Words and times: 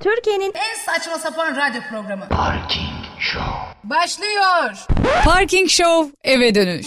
Türkiye'nin 0.00 0.52
En 0.54 0.92
saçma 0.92 1.18
sapan 1.18 1.56
radyo 1.56 1.80
programı. 1.90 2.28
Parking 2.28 3.04
Show. 3.18 3.50
Başlıyor. 3.84 4.70
Parking 5.24 5.68
Show 5.68 6.10
eve 6.24 6.54
dönüş. 6.54 6.86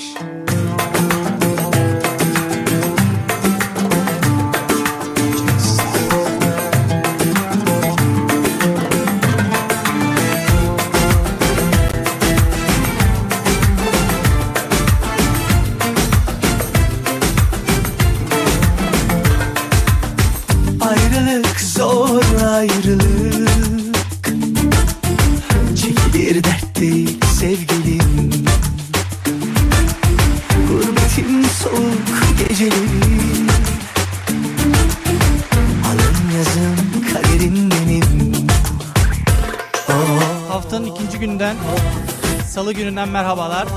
Salı 42.91 42.95
gününden 42.95 43.09
merhabalar. 43.09 43.67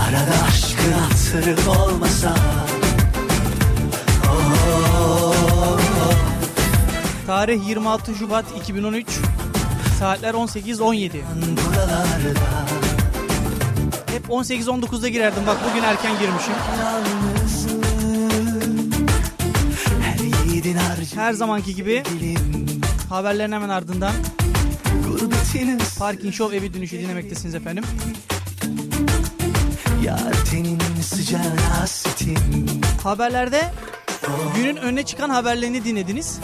Arada 0.00 0.44
aşkın 0.48 0.92
hatırı 0.92 1.70
olmasa 1.70 2.34
Tarih 7.26 7.68
26 7.68 8.14
Şubat 8.14 8.44
2013. 8.62 9.06
Saatler 9.98 10.34
18.17. 10.34 11.10
Buralarda 11.66 12.40
Hep 14.12 14.26
18-19'da 14.28 15.08
girerdim. 15.08 15.46
Bak 15.46 15.56
bugün 15.70 15.82
erken 15.82 16.12
girmişim. 16.18 16.54
Her 21.14 21.32
zamanki 21.32 21.74
gibi 21.74 22.02
haberlerin 23.08 23.52
hemen 23.52 23.68
ardından 23.68 24.12
Gurbetin 25.52 25.78
Parking 25.98 26.34
Show 26.34 26.56
evi 26.56 26.74
dönüşü 26.74 26.98
dinlemektesiniz 26.98 27.54
efendim. 27.54 27.84
Yar 30.04 30.44
tenin 30.50 30.78
Haberlerde 33.02 33.72
günün 34.56 34.76
öne 34.76 35.02
çıkan 35.02 35.30
haberlerini 35.30 35.84
dinlediniz. 35.84 36.40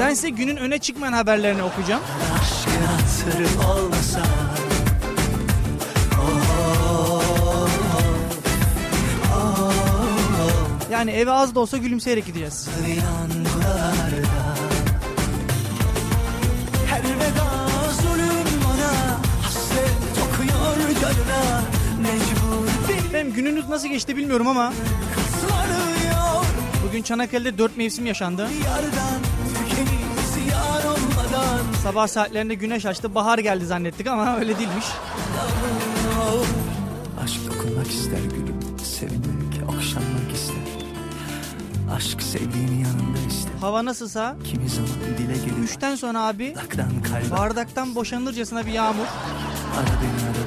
Ben 0.00 0.14
size 0.14 0.28
günün 0.28 0.56
öne 0.56 0.78
çıkmayan 0.78 1.12
haberlerini 1.12 1.62
okuyacağım. 1.62 2.02
Olmasa 3.68 4.22
Yani 10.92 11.10
eve 11.10 11.32
az 11.32 11.54
da 11.54 11.60
olsa 11.60 11.76
gülümseyerek 11.76 12.26
gideceğiz. 12.26 12.68
Benim 23.30 23.44
gününüz 23.44 23.68
nasıl 23.68 23.88
geçti 23.88 24.16
bilmiyorum 24.16 24.46
ama 24.48 24.72
bugün 26.88 27.02
Çanakkale'de 27.02 27.58
dört 27.58 27.76
mevsim 27.76 28.06
yaşandı. 28.06 28.48
Sabah 31.82 32.06
saatlerinde 32.08 32.54
güneş 32.54 32.86
açtı, 32.86 33.14
bahar 33.14 33.38
geldi 33.38 33.66
zannettik 33.66 34.06
ama 34.06 34.36
öyle 34.38 34.58
değilmiş. 34.58 34.84
Aşk 37.24 37.40
dokunmak 37.46 37.90
ister 37.90 38.18
gülüm 38.18 38.60
Sevinmek, 38.84 39.68
okşanmak 39.68 40.32
ister 40.34 40.56
Aşk 41.96 42.22
sevdiğinin 42.22 42.84
yanında 42.84 43.18
ister 43.28 43.52
Hava 43.60 43.84
nasılsa 43.84 44.36
Kimi 44.44 44.68
zaman 44.68 45.18
dile 45.18 45.32
gelir 45.32 45.62
üçten 45.62 45.94
sonra 45.94 46.26
abi 46.26 46.54
bardaktan 47.30 47.94
boşanırcasına 47.94 48.66
bir 48.66 48.72
yağmur. 48.72 49.06
Ara 49.76 49.86
beni 49.86 50.34
duyur 50.34 50.39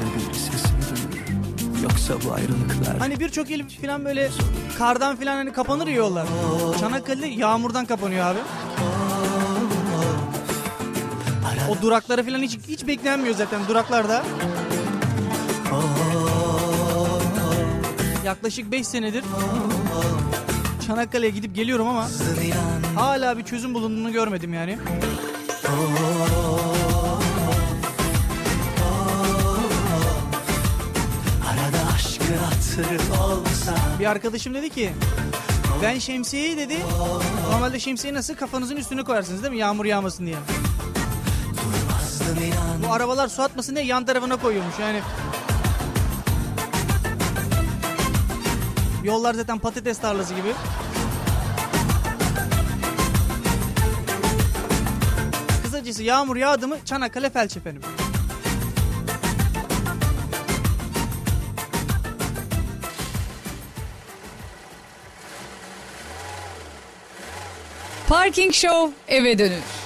Yoksa 1.83 2.13
bu 2.25 2.33
ayrılıklar 2.33 2.97
Hani 2.99 3.19
birçok 3.19 3.51
il 3.51 3.63
falan 3.81 4.05
böyle 4.05 4.29
kardan 4.77 5.16
falan 5.16 5.35
hani 5.35 5.53
kapanır 5.53 5.88
ya 5.88 5.95
yollar. 5.95 6.27
Çanakkale'de 6.79 7.27
yağmurdan 7.27 7.85
kapanıyor 7.85 8.25
abi. 8.25 8.39
O 11.69 11.81
durakları 11.81 12.25
falan 12.25 12.39
hiç 12.39 12.57
hiç 12.67 12.88
beklenmiyor 12.88 13.35
zaten 13.35 13.61
duraklarda. 13.67 14.23
Yaklaşık 18.25 18.71
5 18.71 18.88
senedir 18.88 19.23
Çanakkale'ye 20.88 21.31
gidip 21.31 21.55
geliyorum 21.55 21.88
ama 21.88 22.07
hala 22.95 23.38
bir 23.38 23.44
çözüm 23.44 23.73
bulunduğunu 23.73 24.11
görmedim 24.11 24.53
yani. 24.53 24.77
Bir 33.99 34.05
arkadaşım 34.05 34.53
dedi 34.53 34.69
ki 34.69 34.94
ben 35.83 35.99
şemsiyeyi 35.99 36.57
dedi 36.57 36.77
normalde 37.51 37.79
şemsiyeyi 37.79 38.17
nasıl 38.17 38.35
kafanızın 38.35 38.75
üstüne 38.75 39.03
koyarsınız 39.03 39.44
değil 39.44 39.53
mi 39.53 39.59
yağmur 39.59 39.85
yağmasın 39.85 40.25
diye. 40.25 40.35
Bu 42.88 42.94
arabalar 42.94 43.27
su 43.27 43.41
atmasın 43.41 43.75
diye 43.75 43.85
yan 43.85 44.05
tarafına 44.05 44.38
koyuyormuş 44.38 44.79
yani. 44.79 45.01
Yollar 49.03 49.33
zaten 49.33 49.59
patates 49.59 50.00
tarlası 50.00 50.33
gibi. 50.33 50.53
Kısacası 55.63 56.03
yağmur 56.03 56.35
yağdı 56.35 56.67
mı 56.67 56.77
Çanakkale 56.85 57.29
felç 57.29 57.57
efendim. 57.57 57.81
Parking 68.13 68.53
Show 68.53 68.94
eve 69.07 69.40
dönüş. 69.40 69.82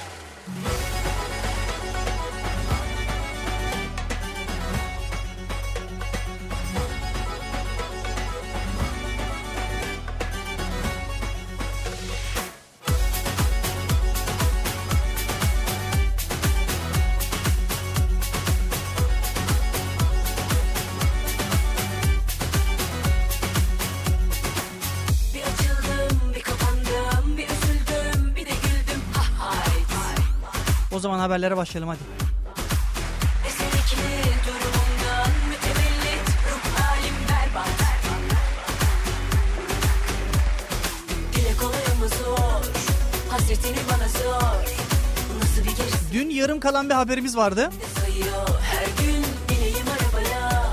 Nasıl 45.38 45.62
bir 45.64 45.70
gece 45.70 45.82
Dün 46.12 46.30
yarım 46.30 46.60
kalan 46.60 46.88
bir 46.88 46.94
haberimiz 46.94 47.36
vardı. 47.36 47.70
sayıyor, 48.00 48.48
her 48.62 49.04
gün 49.04 49.24
bineyim 49.48 49.86
arabaya. 49.86 50.64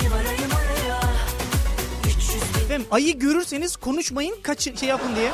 Bir 0.00 0.10
varayım 0.10 0.50
araya, 0.52 1.00
300 2.06 2.28
bin 2.54 2.64
Efendim 2.64 2.86
ayı 2.90 3.18
görürseniz 3.18 3.76
konuşmayın 3.76 4.36
kaç 4.42 4.78
şey 4.78 4.88
yapın 4.88 5.16
diye. 5.16 5.32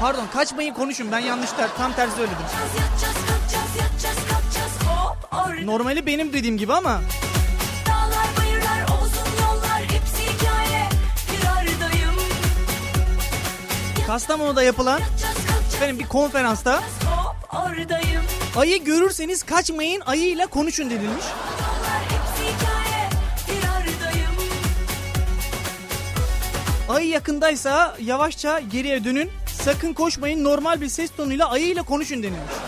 Pardon 0.00 0.26
kaçmayın 0.32 0.74
konuşun 0.74 1.12
ben 1.12 1.18
yanlış 1.18 1.52
ter, 1.52 1.68
tam 1.76 1.92
tersi 1.92 2.16
söyledim. 2.16 2.36
Normali 5.64 6.06
benim 6.06 6.32
dediğim 6.32 6.58
gibi 6.58 6.72
ama. 6.72 7.00
Dağlar, 7.86 8.26
bayırlar, 8.38 8.84
uzun 9.02 9.44
yollar, 9.44 9.82
hepsi 9.82 10.22
hikaye. 10.22 10.88
Kastamonu'da 14.06 14.62
yapılan 14.62 15.00
efendim 15.74 15.98
bir 15.98 16.06
konferansta 16.06 16.82
ayı 18.56 18.84
görürseniz 18.84 19.42
kaçmayın 19.42 20.00
ayıyla 20.00 20.46
konuşun 20.46 20.90
denilmiş. 20.90 21.24
Ayı 26.88 27.08
yakındaysa 27.08 27.96
yavaşça 28.00 28.60
geriye 28.60 29.04
dönün. 29.04 29.30
Sakın 29.62 29.92
koşmayın 29.92 30.44
normal 30.44 30.80
bir 30.80 30.88
ses 30.88 31.10
tonuyla 31.16 31.50
ayıyla 31.50 31.82
konuşun 31.82 32.22
denilmiş. 32.22 32.67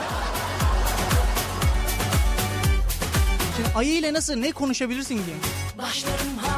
Şimdi 3.70 3.78
ayıyla 3.78 4.12
nasıl 4.12 4.34
ne 4.37 4.52
konuşabilirsin 4.52 5.17
ki? 5.17 5.34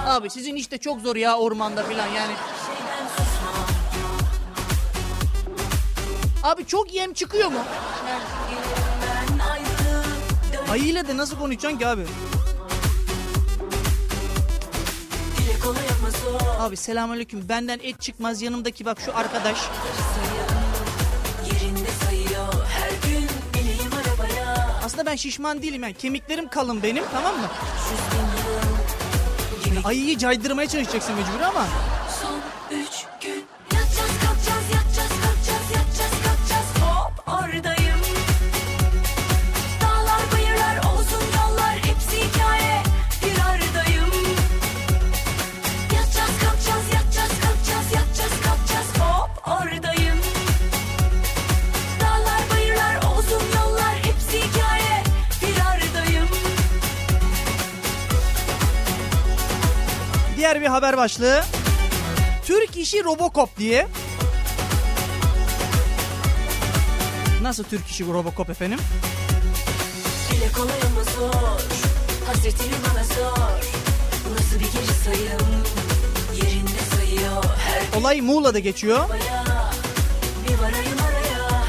Abi 0.06 0.30
sizin 0.30 0.56
işte 0.56 0.78
çok 0.78 1.00
zor 1.00 1.16
ya 1.16 1.36
ormanda 1.38 1.82
falan 1.82 2.06
yani. 2.06 2.32
Abi 6.42 6.66
çok 6.66 6.94
yem 6.94 7.12
çıkıyor 7.12 7.48
mu? 7.48 7.58
Dön 10.52 10.68
Ayıyla 10.72 11.08
da 11.08 11.16
nasıl 11.16 11.38
konuşacaksın 11.38 11.78
ki 11.78 11.86
abi? 11.86 12.02
Abi 16.58 16.76
selamünaleyküm 16.76 17.48
benden 17.48 17.80
et 17.82 18.00
çıkmaz 18.00 18.42
yanımdaki 18.42 18.84
bak 18.84 18.98
şu 19.04 19.16
arkadaş. 19.16 19.58
Aslında 25.02 25.12
ben 25.12 25.16
şişman 25.16 25.62
değilim 25.62 25.82
yani 25.82 25.94
kemiklerim 25.94 26.48
kalın 26.48 26.82
benim 26.82 27.04
tamam 27.12 27.34
mı? 27.34 27.46
Ayıyı 29.84 30.18
caydırmaya 30.18 30.68
çalışacaksın 30.68 31.14
mecbur 31.14 31.40
ama. 31.40 31.66
Haber 60.92 61.04
başlığı. 61.04 61.42
Türk 62.44 62.76
işi 62.76 63.04
Robocop 63.04 63.58
diye. 63.58 63.86
Nasıl 67.42 67.64
Türk 67.64 67.86
işi 67.88 68.08
bu 68.08 68.14
Robocop 68.14 68.50
efendim? 68.50 68.78
Dile 70.30 70.52
kolay 70.52 70.78
ama 70.86 71.04
zor 71.04 71.60
Hasretini 72.26 72.72
bana 72.90 73.04
sor 73.04 73.58
Nasıl 74.34 74.54
bir 74.54 74.72
geri 74.72 74.94
sayım 75.04 75.40
Yerinde 76.42 76.80
sayıyor 76.96 77.44
Her 77.44 78.00
Olay 78.00 78.20
Muğla'da 78.20 78.58
geçiyor. 78.58 79.08
baya 79.08 79.44
Bir 80.48 80.58
varayım 80.58 80.98
araya 81.08 81.64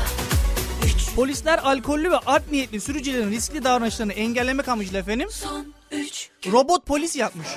Üç 0.86 1.16
Polisler 1.16 1.58
alkollü 1.58 2.12
ve 2.12 2.18
art 2.18 2.52
niyetli 2.52 2.82
sürücülerin 2.82 3.32
riskli 3.32 3.64
davranışlarını 3.64 4.14
engellemek 4.14 4.68
amacıyla 4.68 5.00
efendim 5.00 5.30
son 5.32 5.74
üç 5.92 6.30
gün 6.42 6.52
robot 6.52 6.86
polis 6.86 7.16
yapmış. 7.16 7.48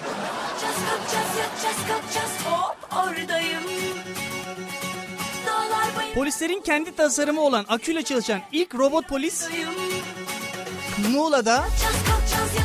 Kalkacağız 1.76 1.88
kalkacağız 1.88 2.32
Hop 2.44 2.76
oradayım. 2.92 3.62
Dağlar 5.46 5.96
bayırlar 5.96 6.14
Polislerin 6.14 6.60
kendi 6.60 6.96
tasarımı 6.96 7.40
olan 7.40 7.64
aküyle 7.68 8.02
çalışan 8.02 8.40
ilk 8.52 8.74
robot 8.74 9.08
polis 9.08 9.48
Muğla'da 11.12 11.64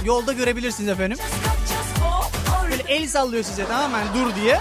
yolda 0.06 0.34
görebilirsiniz 0.34 0.90
efendim. 0.90 1.18
Böyle 2.72 2.84
el 2.88 3.08
sallıyor 3.08 3.44
size 3.44 3.66
tamamen 3.66 4.08
dur 4.16 4.36
diye. 4.36 4.60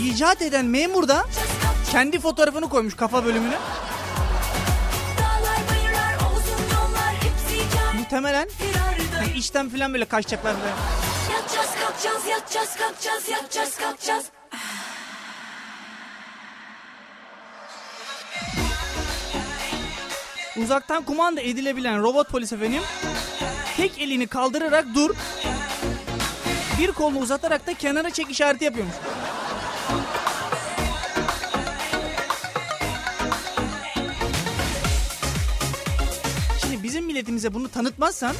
İcat 0.00 0.42
eden 0.42 0.64
memur 0.64 1.08
da 1.08 1.26
kendi 1.92 2.20
fotoğrafını 2.20 2.68
koymuş 2.68 2.96
kafa 2.96 3.24
bölümüne. 3.24 3.56
Muhtemelen 8.12 8.48
aradayım 8.90 9.38
işten 9.38 9.68
falan 9.68 9.92
böyle 9.92 10.04
kaçacaklar 10.04 10.54
falan. 10.54 10.68
Yatacağız 11.32 11.70
kalkacağız 11.80 12.26
yatacağız 12.26 12.76
kalkacağız 12.76 13.28
yatacağız 13.28 13.76
kalkacağız 13.76 14.24
Uzaktan 20.56 21.02
kumanda 21.04 21.40
edilebilen 21.40 22.02
robot 22.02 22.28
polis 22.28 22.52
efendim 22.52 22.82
tek 23.76 23.98
elini 23.98 24.26
kaldırarak 24.26 24.86
dur. 24.94 25.14
Bir 26.80 26.92
kolunu 26.92 27.18
uzatarak 27.18 27.66
da 27.66 27.74
kenara 27.74 28.10
çek 28.10 28.30
işareti 28.30 28.64
yapıyormuş. 28.64 28.94
Milletimize 37.22 37.54
bunu 37.54 37.68
tanıtmazsan 37.68 38.36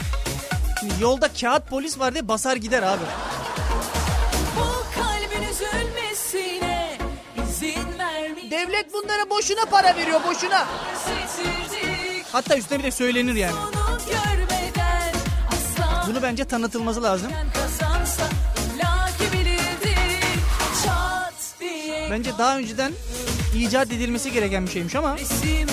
yolda 1.01 1.29
kağıt 1.33 1.69
polis 1.69 1.99
var 1.99 2.15
diye 2.15 2.29
basar 2.29 2.57
gider 2.57 2.83
abi. 2.83 3.05
Devlet 8.51 8.93
bunlara 8.93 9.31
boşuna 9.31 9.65
para 9.71 9.97
veriyor 9.97 10.21
boşuna. 10.29 10.67
Hatta 12.33 12.57
üstüne 12.57 12.79
bir 12.79 12.85
de 12.85 12.91
söylenir 12.91 13.35
yani. 13.35 13.57
Bunu 16.09 16.23
bence 16.23 16.45
tanıtılması 16.45 17.03
lazım. 17.03 17.33
Bence 22.11 22.31
daha 22.39 22.59
önceden 22.59 22.93
icat 23.57 23.93
edilmesi 23.93 24.33
gereken 24.33 24.67
bir 24.67 24.71
şeymiş 24.71 24.97
ama 24.97 25.17
Resimlerimizi 25.19 25.72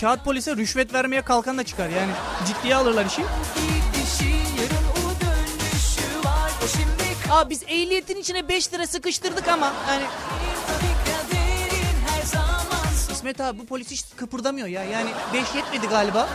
kağıt 0.00 0.24
polise 0.24 0.56
rüşvet 0.56 0.94
vermeye 0.94 1.22
kalkan 1.22 1.58
da 1.58 1.64
çıkar 1.64 1.88
yani 1.88 2.12
ciddiye 2.46 2.76
alırlar 2.76 3.06
işi. 3.06 3.22
Aa 7.30 7.50
biz 7.50 7.62
ehliyetin 7.62 8.16
içine 8.16 8.48
5 8.48 8.72
lira 8.72 8.86
sıkıştırdık 8.86 9.48
ama 9.48 9.72
yani 9.88 10.04
İsmet 13.12 13.40
abi 13.40 13.58
bu 13.58 13.66
polis 13.66 13.90
hiç 13.90 14.04
kıpırdamıyor 14.16 14.68
ya 14.68 14.84
yani 14.84 15.10
5 15.34 15.54
yetmedi 15.54 15.86
galiba. 15.86 16.28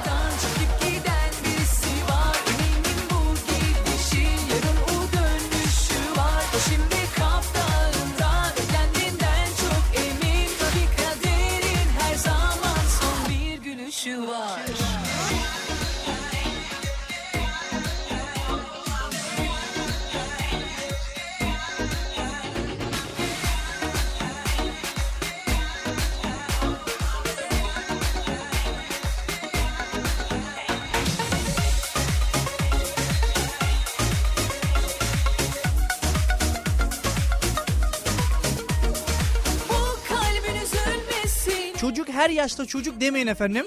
Her 42.19 42.29
yaşta 42.29 42.65
çocuk 42.65 43.01
demeyin 43.01 43.27
efendim. 43.27 43.65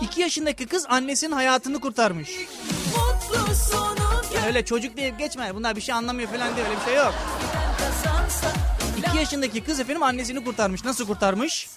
2 0.00 0.20
yaşındaki 0.20 0.66
kız 0.66 0.86
annesinin 0.88 1.32
hayatını 1.32 1.80
kurtarmış. 1.80 2.30
Öyle 4.46 4.64
çocuk 4.64 4.96
diye 4.96 5.08
geçme 5.08 5.54
bunlar 5.54 5.76
bir 5.76 5.80
şey 5.80 5.94
anlamıyor 5.94 6.28
falan 6.28 6.56
diye 6.56 6.66
öyle 6.66 6.76
bir 6.80 6.84
şey 6.84 6.94
yok. 6.94 7.14
2 9.08 9.18
yaşındaki 9.18 9.64
kız 9.64 9.80
efendim 9.80 10.02
annesini 10.02 10.44
kurtarmış. 10.44 10.84
Nasıl 10.84 11.06
kurtarmış? 11.06 11.68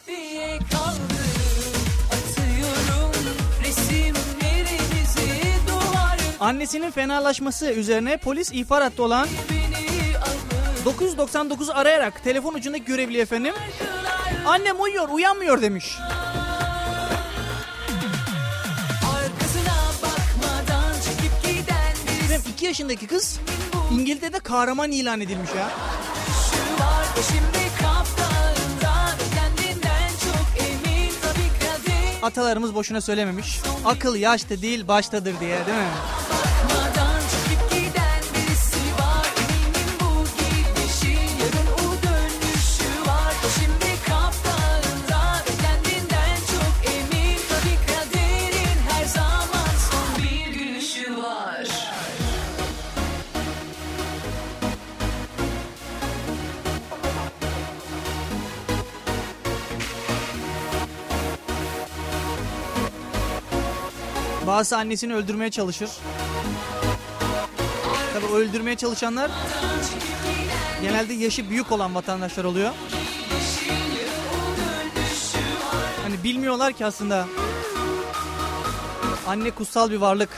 Annesinin 6.39 6.91
fenalaşması 6.91 7.71
üzerine 7.71 8.17
polis 8.17 8.51
ihbar 8.51 8.83
hattı 8.83 9.03
olan 9.03 9.27
beni 9.49 10.17
alır 10.17 10.99
999'u 10.99 11.73
arayarak 11.73 12.23
telefon 12.23 12.53
ucundaki 12.53 12.85
görevli 12.85 13.19
efendim 13.19 13.53
annem 14.45 14.81
uyuyor 14.81 15.09
uyanmıyor 15.09 15.61
demiş. 15.61 15.97
Efendim 22.23 22.51
2 22.53 22.65
yaşındaki 22.65 23.07
kız 23.07 23.39
İngiltere'de 23.91 24.39
kahraman 24.39 24.91
ilan 24.91 25.21
edilmiş 25.21 25.49
ya. 25.57 25.69
Atalarımız 32.23 32.75
boşuna 32.75 33.01
söylememiş. 33.01 33.59
Akıl 33.85 34.15
yaşta 34.15 34.61
değil 34.61 34.87
baştadır 34.87 35.39
diye 35.39 35.65
değil 35.65 35.77
mi? 35.77 35.87
Bazısı 64.53 64.77
annesini 64.77 65.15
öldürmeye 65.15 65.51
çalışır. 65.51 65.89
Tabi 68.13 68.25
öldürmeye 68.33 68.75
çalışanlar 68.75 69.31
genelde 70.81 71.13
yaşı 71.13 71.49
büyük 71.49 71.71
olan 71.71 71.95
vatandaşlar 71.95 72.43
oluyor. 72.43 72.69
Hani 76.03 76.23
bilmiyorlar 76.23 76.73
ki 76.73 76.85
aslında 76.85 77.25
anne 79.27 79.51
kutsal 79.51 79.91
bir 79.91 79.97
varlık. 79.97 80.29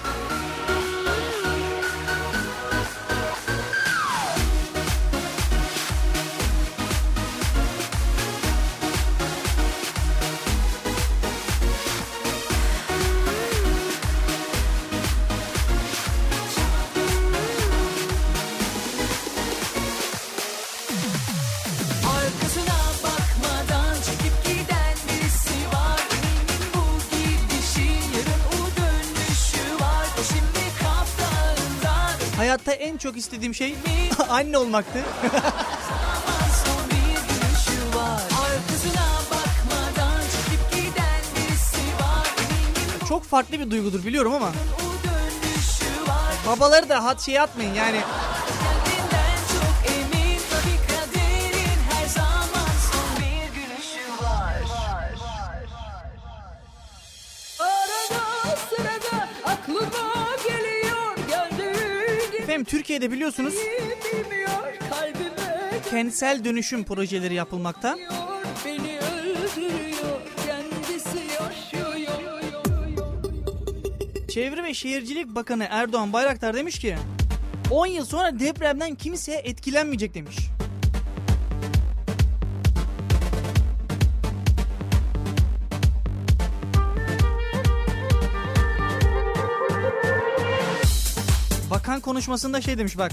Çok 33.16 33.24
istediğim 33.24 33.56
şey 33.56 33.76
anne 34.30 34.58
olmaktı. 34.58 35.00
çok 43.10 43.24
farklı 43.24 43.60
bir 43.60 43.72
duygudur 43.72 44.06
biliyorum 44.06 44.34
ama 44.34 44.52
babaları 46.48 46.90
da 46.90 47.04
hat 47.04 47.22
şey 47.22 47.40
atmayın 47.40 47.74
yani. 47.74 48.02
Türkiye'de 62.96 63.16
biliyorsunuz 63.16 63.56
kentsel 65.90 66.46
dönüşüm 66.46 66.84
projeleri 66.84 67.34
yapılmakta. 67.34 67.98
Çevre 74.30 74.64
ve 74.64 74.74
Şehircilik 74.74 75.28
Bakanı 75.28 75.68
Erdoğan 75.70 76.14
Bayraktar 76.14 76.56
demiş 76.56 76.80
ki 76.80 76.96
10 77.72 77.86
yıl 77.88 78.06
sonra 78.06 78.40
depremden 78.40 78.96
kimse 78.96 79.34
etkilenmeyecek 79.34 80.14
demiş. 80.14 80.38
Bakan 91.96 92.02
konuşmasında 92.02 92.62
şey 92.62 92.78
demiş 92.78 92.98
bak. 92.98 93.12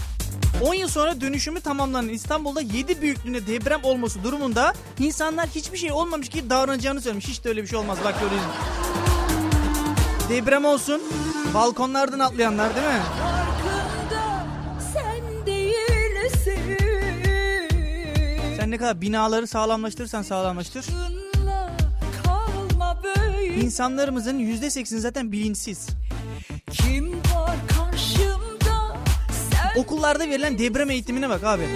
10 0.62 0.74
yıl 0.74 0.88
sonra 0.88 1.20
dönüşümü 1.20 1.60
tamamlanan 1.60 2.08
İstanbul'da 2.08 2.60
7 2.60 3.02
büyüklüğünde 3.02 3.46
deprem 3.46 3.84
olması 3.84 4.24
durumunda 4.24 4.72
insanlar 4.98 5.48
hiçbir 5.48 5.78
şey 5.78 5.92
olmamış 5.92 6.28
gibi 6.28 6.50
davranacağını 6.50 7.00
söylemiş. 7.00 7.28
Hiç 7.28 7.44
de 7.44 7.48
öyle 7.48 7.62
bir 7.62 7.66
şey 7.68 7.78
olmaz 7.78 7.98
bak 8.04 8.14
görüyorsun. 8.20 8.52
Deprem 10.28 10.64
olsun. 10.64 11.02
Balkonlardan 11.54 12.18
atlayanlar 12.18 12.76
değil 12.76 12.86
mi? 12.86 13.02
Sen 14.94 15.22
Sen 18.56 18.70
ne 18.70 18.76
kadar 18.76 19.00
binaları 19.00 19.46
sağlamlaştırırsan 19.46 20.22
sağlamlaştır. 20.22 20.86
İnsanlarımızın 23.62 24.38
%80'i 24.38 25.00
zaten 25.00 25.32
bilinçsiz. 25.32 25.86
Kim 26.70 27.11
Okullarda 29.76 30.28
verilen 30.28 30.58
deprem 30.58 30.90
eğitimine 30.90 31.28
bak 31.28 31.44
abi. 31.44 31.68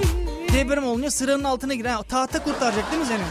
Deprem 0.53 0.87
olunca 0.87 1.11
sıranın 1.11 1.45
altına 1.45 1.75
giren 1.75 2.03
tahta 2.03 2.45
kurtaracak 2.45 2.91
değil 2.91 3.03
mi 3.03 3.09
seni? 3.09 3.23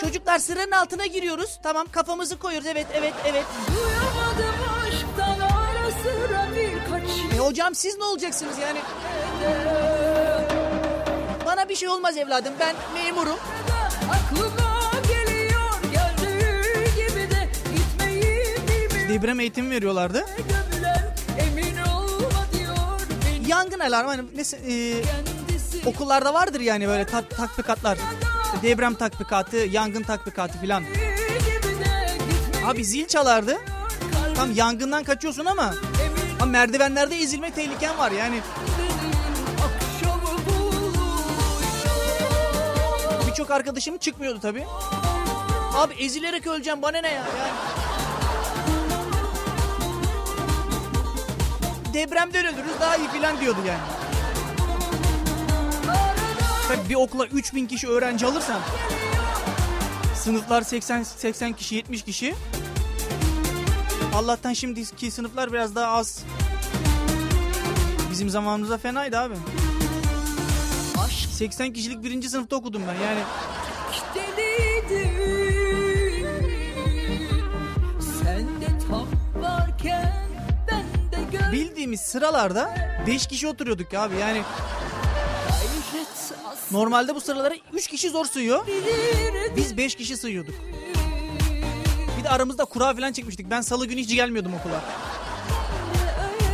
Çocuklar 0.00 0.38
sıranın 0.38 0.70
altına 0.70 1.06
giriyoruz. 1.06 1.58
Tamam 1.62 1.86
kafamızı 1.92 2.38
koyuyoruz. 2.38 2.68
Evet 2.68 2.86
evet 2.94 3.14
evet. 3.26 3.44
E 7.34 7.38
hocam 7.38 7.74
siz 7.74 7.98
ne 7.98 8.04
olacaksınız 8.04 8.58
yani? 8.58 8.78
Bana 11.46 11.68
bir 11.68 11.76
şey 11.76 11.88
olmaz 11.88 12.16
evladım. 12.16 12.52
Ben 12.60 12.74
memurum. 12.94 13.36
Bilmiyor 15.04 15.66
Deprem 19.08 19.40
eğitimi 19.40 19.70
veriyorlardı. 19.70 20.24
gömülen 20.36 21.14
Yangın 23.46 23.78
alarmı 23.80 24.10
hani 24.10 24.22
mesela 24.36 24.62
e, 24.72 24.94
okullarda 25.86 26.34
vardır 26.34 26.60
yani 26.60 26.88
böyle 26.88 27.06
ta- 27.06 27.28
tatbikatlar. 27.28 27.98
İşte 28.44 28.68
deprem 28.68 28.94
tatbikatı, 28.94 29.56
yangın 29.56 30.02
tatbikatı 30.02 30.58
filan. 30.58 30.84
Abi 32.66 32.84
zil 32.84 33.06
çalardı. 33.06 33.56
Tam 34.36 34.52
yangından 34.52 35.04
kaçıyorsun 35.04 35.44
ama 35.44 35.74
ama 36.40 36.50
merdivenlerde 36.50 37.16
ezilme 37.16 37.50
tehliken 37.50 37.98
var 37.98 38.10
yani. 38.10 38.40
Birçok 43.28 43.50
arkadaşım 43.50 43.98
çıkmıyordu 43.98 44.40
tabi. 44.40 44.64
Abi 45.74 45.94
ezilerek 45.94 46.46
öleceğim 46.46 46.82
bana 46.82 46.98
ne 47.00 47.08
ya? 47.08 47.14
Yani. 47.14 47.85
Depremden 51.96 52.46
ölürüz 52.46 52.80
daha 52.80 52.96
iyi 52.96 53.08
filan 53.08 53.40
diyordu 53.40 53.58
yani. 53.66 53.80
Tabii 56.68 56.88
bir 56.88 56.94
okula 56.94 57.26
3000 57.26 57.66
kişi 57.66 57.88
öğrenci 57.88 58.26
alırsan 58.26 58.60
sınıflar 60.14 60.62
80 60.62 61.02
80 61.02 61.52
kişi 61.52 61.74
70 61.74 62.02
kişi. 62.02 62.34
Allah'tan 64.14 64.52
şimdiki 64.52 65.10
sınıflar 65.10 65.52
biraz 65.52 65.74
daha 65.74 65.92
az. 65.92 66.24
Bizim 68.10 68.28
zamanımızda 68.28 68.78
fenaydı 68.78 69.18
abi. 69.18 69.34
80 71.32 71.72
kişilik 71.72 72.04
birinci 72.04 72.30
sınıfta 72.30 72.56
okudum 72.56 72.82
ben 72.88 73.04
yani. 73.06 73.20
Bildiğimiz 81.56 82.00
sıralarda 82.00 82.74
5 83.06 83.26
kişi 83.26 83.48
oturuyorduk 83.48 83.94
abi 83.94 84.14
yani. 84.16 84.42
Normalde 86.70 87.14
bu 87.14 87.20
sıralara 87.20 87.54
3 87.72 87.86
kişi 87.86 88.10
zor 88.10 88.24
sığıyor. 88.24 88.66
Biz 89.56 89.76
5 89.76 89.94
kişi 89.94 90.16
sığıyorduk. 90.16 90.54
Bir 92.18 92.24
de 92.24 92.30
aramızda 92.30 92.64
kura 92.64 92.94
falan 92.94 93.12
çekmiştik. 93.12 93.50
Ben 93.50 93.60
salı 93.60 93.86
günü 93.86 94.00
hiç 94.00 94.14
gelmiyordum 94.14 94.52
okula. 94.60 94.84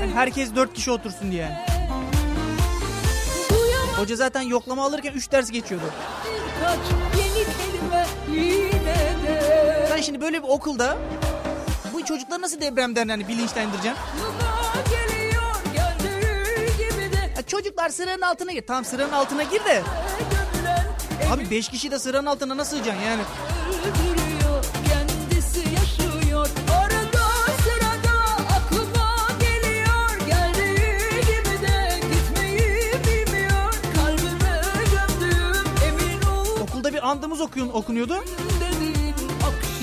Yani 0.01 0.13
herkes 0.13 0.55
4 0.55 0.75
kişi 0.75 0.91
otursun 0.91 1.33
diye. 1.33 1.67
Hoca 3.97 4.17
zaten 4.17 4.43
yoklama 4.43 4.85
alırken 4.85 5.13
3 5.13 5.33
ders 5.33 5.51
geçiyordu. 5.51 5.87
Sen 9.89 10.01
şimdi 10.01 10.21
böyle 10.21 10.43
bir 10.43 10.49
okulda 10.49 10.99
bu 11.93 12.05
çocukları 12.05 12.43
nasıl 12.43 12.61
depremden 12.61 13.09
hani 13.09 13.29
bilinçlendireceksin? 13.29 14.03
Çocuklar 17.53 17.89
sıranın 17.89 18.23
altına 18.23 18.53
gir. 18.53 18.65
Tamam 18.67 18.85
sıranın 18.85 19.13
altına 19.13 19.43
gir 19.43 19.65
de. 19.65 19.83
Abi 21.33 21.51
5 21.51 21.69
kişi 21.69 21.91
de 21.91 21.99
sıranın 21.99 22.27
altına 22.27 22.57
nasıl 22.57 22.77
sığacaksın 22.77 23.03
yani? 23.03 23.23
Okulda 36.61 36.93
bir 36.93 37.09
andımız 37.09 37.41
okuyun, 37.41 37.69
okunuyordu. 37.69 38.25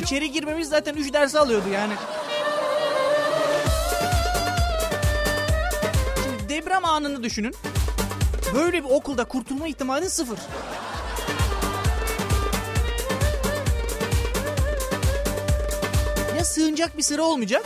İçeri 0.02 0.32
girmemiz 0.32 0.70
zaten 0.70 0.96
3 0.96 1.14
dersi 1.14 1.40
alıyordu 1.40 1.70
yani. 1.74 1.94
Deprem 6.80 6.92
anını 6.92 7.24
düşünün. 7.24 7.56
Böyle 8.56 8.84
bir 8.84 8.90
okulda 8.90 9.24
kurtulma 9.24 9.68
ihtimali 9.68 10.10
sıfır. 10.10 10.40
Ya 16.38 16.46
sığınacak 16.46 16.98
bir 16.98 17.04
sıra 17.04 17.22
olmayacak 17.22 17.66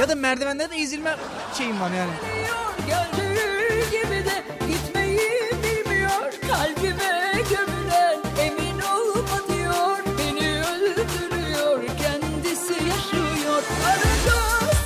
ya 0.00 0.08
da 0.08 0.14
merdivenlerde 0.14 0.76
ezilme 0.76 1.16
şeyim 1.58 1.80
var 1.80 1.90
yani. 1.90 2.12
de 4.24 4.44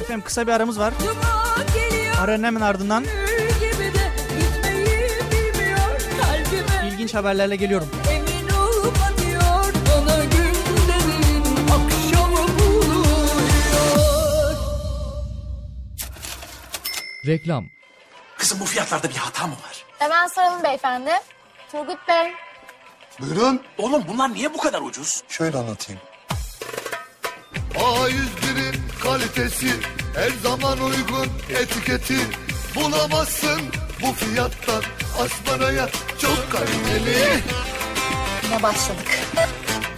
Efendim 0.00 0.24
kısa 0.24 0.46
bir 0.46 0.52
aramız 0.52 0.78
var. 0.78 0.94
Aranın 2.20 2.44
hemen 2.44 2.60
ardından 2.60 3.04
haberlerle 7.14 7.56
geliyorum. 7.56 7.88
emin 8.11 8.49
olma 8.49 9.09
diyor 9.18 9.75
ona 9.97 10.25
gün 10.25 10.54
dediğin 10.88 11.44
akşamı 11.68 12.49
buluyor 12.59 14.56
Reklam 17.26 17.64
Kızım 18.38 18.61
bu 18.61 18.64
fiyatlarda 18.64 19.09
bir 19.09 19.14
hata 19.14 19.47
mı 19.47 19.52
var? 19.52 19.85
Hemen 19.99 20.26
soralım 20.26 20.62
beyefendi. 20.64 21.11
Turgut 21.73 22.09
Bey. 22.09 22.33
Buyurun. 23.21 23.61
Oğlum 23.78 24.04
bunlar 24.09 24.35
niye 24.35 24.54
bu 24.54 24.59
kadar 24.59 24.80
ucuz? 24.83 25.23
Şöyle 25.28 25.59
anlatayım. 25.59 26.00
A101'in 27.75 28.75
kalitesi 29.02 29.71
her 30.14 30.30
zaman 30.30 30.78
uygun 30.80 31.28
etiketi 31.61 32.16
bulamazsın 32.75 33.61
bu 34.02 34.12
fiyattan 34.12 34.83
asmanaya 35.21 35.88
çok 36.18 36.52
kaliteli. 36.52 37.42
Yine 38.44 38.62
başladık. 38.62 39.09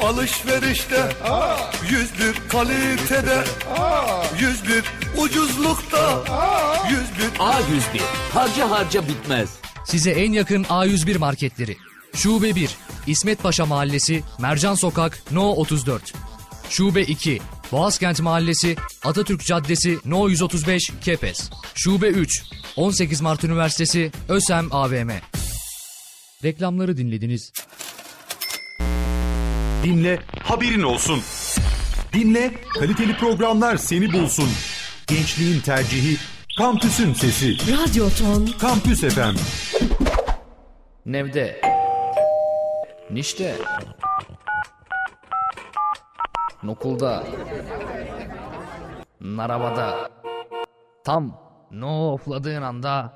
Alışverişte 0.00 1.02
yüz 1.90 2.18
bir 2.18 2.48
kalitede 2.48 3.44
yüz 4.40 4.68
bir 4.68 4.84
ucuzlukta 5.20 6.24
yüz 6.90 7.08
bir 7.18 7.38
A101 7.38 8.00
harca 8.34 8.70
harca 8.70 9.08
bitmez. 9.08 9.48
size 9.84 10.10
en 10.10 10.32
yakın 10.32 10.64
A101 10.64 11.18
marketleri. 11.18 11.76
Şube 12.14 12.54
1 12.54 12.70
İsmet 13.06 13.42
Paşa 13.42 13.66
Mahallesi 13.66 14.22
Mercan 14.38 14.74
Sokak 14.74 15.22
No 15.30 15.50
34. 15.50 16.12
Şube 16.70 17.02
2 17.02 17.40
Boğazkent 17.72 18.20
Mahallesi 18.20 18.76
Atatürk 19.04 19.44
Caddesi 19.44 19.98
No 20.04 20.28
135 20.28 20.90
Kepez. 21.00 21.50
Şube 21.74 22.08
3 22.08 22.42
18 22.76 23.20
Mart 23.20 23.44
Üniversitesi 23.44 24.12
Ösem 24.28 24.68
AVM. 24.74 25.10
Reklamları 26.44 26.96
dinlediniz. 26.96 27.52
Dinle, 29.82 30.18
haberin 30.42 30.82
olsun. 30.82 31.22
Dinle, 32.12 32.54
kaliteli 32.74 33.16
programlar 33.16 33.76
seni 33.76 34.12
bulsun. 34.12 34.48
Gençliğin 35.06 35.60
tercihi, 35.60 36.16
kampüsün 36.58 37.14
sesi. 37.14 37.52
Radyoton 37.52 38.46
Kampüs 38.60 39.00
FM. 39.00 39.36
Nevde. 41.06 41.60
Nişte. 43.10 43.54
Nokulda. 46.66 47.22
Narabada. 49.20 50.10
Tam 51.04 51.38
no 51.70 52.12
ofladığın 52.12 52.62
anda 52.62 53.12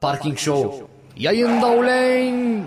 Parking 0.00 0.38
Show 0.38 0.86
yayında 1.16 1.66
uleyn. 1.70 2.66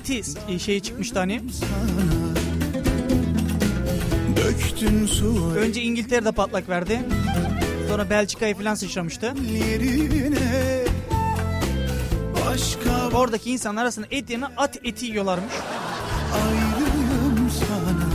Avrupa'da 0.00 0.10
at 0.10 0.10
eti 0.48 0.60
şey 0.60 0.80
çıkmıştı 0.80 1.18
hani. 1.18 1.42
Önce 5.56 5.82
İngiltere'de 5.82 6.32
patlak 6.32 6.68
verdi. 6.68 7.00
Sonra 7.88 8.10
Belçika'ya 8.10 8.54
falan 8.54 8.74
sıçramıştı. 8.74 9.34
Başka 12.46 13.16
Oradaki 13.16 13.50
insanlar 13.50 13.82
arasında 13.82 14.06
et 14.10 14.30
yerine 14.30 14.46
at 14.56 14.78
eti 14.84 15.06
yiyorlarmış. 15.06 15.52
ayrıyım 16.34 17.50
sana 17.50 18.10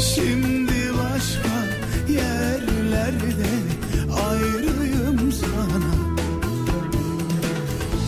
Şimdi 0.00 0.92
başka 0.98 1.48
yerlerde 2.12 3.48
ayrıyım 4.30 5.32
sana 5.32 6.02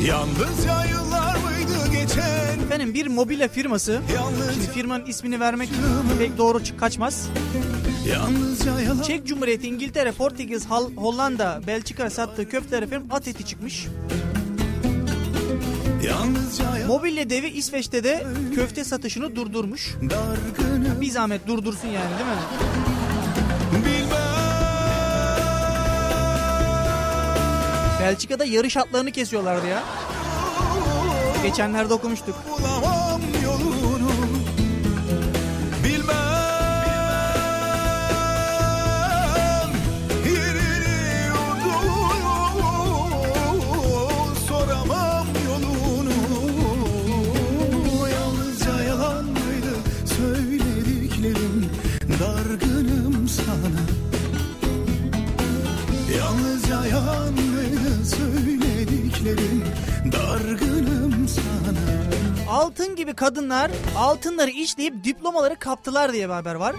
Yalnızca 0.07 0.85
yıllar 0.85 1.05
mıydı 1.05 1.14
geçen 2.07 2.61
Efendim 2.65 2.95
bir 2.95 3.07
mobilya 3.07 3.49
firması, 3.49 4.01
şimdi 4.55 4.67
firmanın 4.67 5.07
ismini 5.07 5.41
vermek 5.41 5.69
pek 6.19 6.39
doğru 6.39 6.61
kaçmaz. 6.81 7.29
Çek 9.07 9.27
Cumhuriyeti, 9.27 9.69
İngiltere, 9.69 10.13
Portekiz, 10.13 10.67
Hal- 10.67 10.97
Hollanda, 10.97 11.61
Belçika 11.67 12.11
sattığı 12.11 12.49
köfteler 12.49 12.83
efendim 12.83 13.09
at 13.11 13.29
eti 13.29 13.47
çıkmış. 13.47 13.87
Mobilya 16.87 17.31
devi 17.31 17.47
İsveç'te 17.49 18.05
de 18.05 18.27
köfte 18.55 18.85
satışını 18.85 19.37
durdurmuş. 19.37 19.95
Dargınım 20.11 21.01
Bir 21.01 21.11
zahmet 21.11 21.47
durdursun 21.47 21.89
yani 21.89 22.11
değil 22.19 22.31
mi? 22.31 22.37
Belçika'da 28.01 28.45
yarış 28.45 28.77
atlarını 28.77 29.13
kesiyorlardı 29.13 29.67
ya. 29.67 29.83
Geçenlerde 31.45 31.95
okumuştuk. 31.95 32.35
Bulamam 32.49 33.21
yolunu 33.45 34.11
Bilmem. 35.85 36.15
Yerini 40.27 41.27
yurdunu 41.27 42.35
Soramam 44.49 45.27
yolunu. 45.47 46.13
Yalnızca 48.15 48.83
yalan 48.83 49.25
mıydı 49.25 49.75
Söylediklerim 50.17 51.71
Dargınım 52.21 53.29
sana? 53.29 53.83
Yalnızca 56.19 56.87
yalan 56.87 57.33
mıydı 57.33 58.05
Söylediklerim 58.05 59.65
Dargınım 60.13 61.04
Altın 62.51 62.97
gibi 62.97 63.15
kadınlar 63.15 63.71
altınları 63.97 64.51
işleyip 64.51 65.05
diplomaları 65.05 65.57
kaptılar 65.59 66.13
diye 66.13 66.29
bir 66.29 66.35
haber 66.35 66.55
var. 66.55 66.77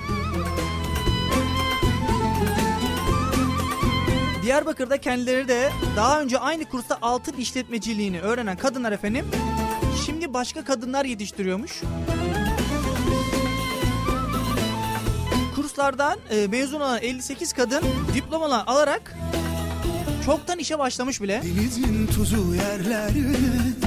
Diyarbakır'da 4.44 4.98
kendileri 4.98 5.48
de 5.48 5.72
daha 5.96 6.22
önce 6.22 6.40
aynı 6.40 6.66
kursta 6.66 6.98
altın 7.02 7.34
işletmeciliğini 7.34 8.22
öğrenen 8.22 8.58
kadınlar 8.58 8.92
efendim 8.92 9.26
şimdi 10.06 10.34
başka 10.34 10.64
kadınlar 10.64 11.06
yetiştiriyormuş. 11.06 11.82
Kurslardan 15.56 16.20
e, 16.30 16.48
mezun 16.48 16.80
olan 16.80 17.00
58 17.02 17.54
kadın 17.54 17.84
diplomalar 18.14 18.64
alarak 18.68 19.16
çoktan 20.26 20.60
işe 20.60 20.80
başlamış 20.80 21.22
bile. 21.22 21.42
Denizin 21.44 22.08
tuzu 22.08 22.56
yerlerine 22.56 23.85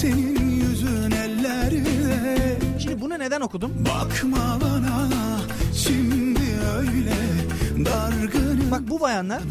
Senin 0.00 0.50
yüzün 0.50 1.10
ellerine 1.10 2.36
Şimdi 2.78 3.00
bunu 3.00 3.18
neden 3.18 3.40
okudum? 3.40 3.84
Bakma 3.84 4.58
bana 4.60 5.08
şimdi 5.74 6.40
öyle 6.76 7.14
dargınım 7.84 8.70
Bak 8.70 8.80
bu 8.88 9.00
bayanlar 9.00 9.42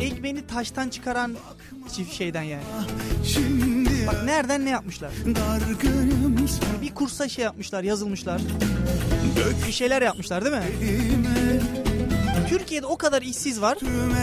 ekmeğini 0.00 0.46
taştan 0.46 0.88
çıkaran 0.88 1.36
çift 1.92 2.12
şeyden 2.12 2.42
yani. 2.42 2.62
Şimdi 3.26 4.06
Bak 4.06 4.24
nereden 4.24 4.64
ne 4.64 4.70
yapmışlar? 4.70 5.10
dargınım 5.26 6.48
sana 6.48 6.82
Bir 6.82 6.94
kursa 6.94 7.28
şey 7.28 7.44
yapmışlar, 7.44 7.84
yazılmışlar. 7.84 8.40
Bir 9.66 9.72
şeyler 9.72 10.02
yapmışlar 10.02 10.44
değil 10.44 10.56
mi? 10.56 10.62
Türkiye'de 12.48 12.86
o 12.86 12.96
kadar 12.96 13.22
işsiz 13.22 13.60
var. 13.60 13.78
Tüm 13.78 14.14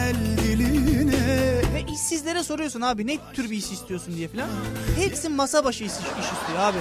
işsizlere 1.96 2.44
soruyorsun 2.44 2.82
abi 2.82 3.08
ne 3.08 3.18
tür 3.34 3.52
bir 3.52 3.58
iş 3.58 3.72
istiyorsun 3.72 4.16
diye 4.16 4.28
falan. 4.28 4.48
Hepsi 4.96 5.30
masa 5.30 5.64
başı 5.64 5.84
iş, 5.84 5.92
iş 5.92 6.32
istiyor 6.40 6.60
abi. 6.60 6.78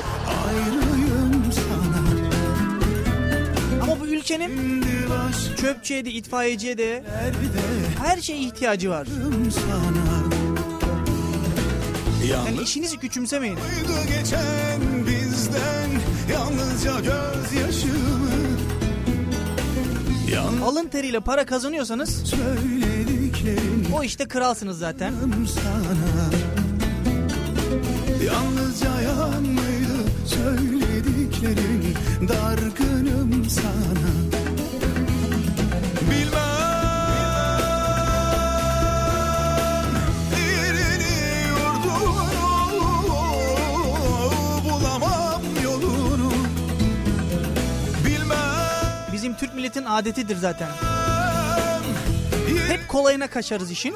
Ama 3.82 4.00
bu 4.00 4.06
ülkenin 4.06 4.84
çöpçüye 5.60 6.04
de 6.04 6.10
itfaiyeciye 6.10 6.78
de 6.78 7.04
her 8.04 8.20
şeye 8.20 8.38
ihtiyacı 8.38 8.90
var. 8.90 9.08
Yani 12.30 12.62
işinizi 12.62 12.98
küçümsemeyin. 12.98 13.58
Geçen 14.08 14.80
bizden 15.06 15.90
Yalnızca 16.32 16.92
gözyaşımı 17.00 18.34
Alın 20.64 20.88
teriyle 20.88 21.20
para 21.20 21.46
kazanıyorsanız 21.46 22.34
o 23.92 24.02
işte 24.02 24.24
kralsınız 24.28 24.78
zaten. 24.78 25.12
sana 25.46 26.30
Yalnızca 28.24 29.00
yalan 29.00 29.42
mıydı 29.42 29.96
söylediklerin 30.26 31.94
Dargınım 32.28 33.44
sana? 33.50 34.14
Bizim 49.12 49.34
Türk 49.34 49.54
milletin 49.54 49.84
adetidir 49.84 50.36
zaten. 50.36 50.68
Hep 52.68 52.88
kolayına 52.88 53.26
kaçarız 53.26 53.70
işin. 53.70 53.94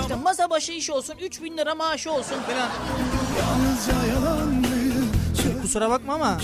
İşte 0.00 0.14
masa 0.14 0.50
başı 0.50 0.72
iş 0.72 0.90
olsun, 0.90 1.14
3000 1.20 1.56
lira 1.56 1.74
maaşı 1.74 2.12
olsun 2.12 2.36
falan. 2.46 2.68
Mıydı 4.48 5.04
Kusura 5.62 5.90
bakma 5.90 6.14
ama 6.14 6.38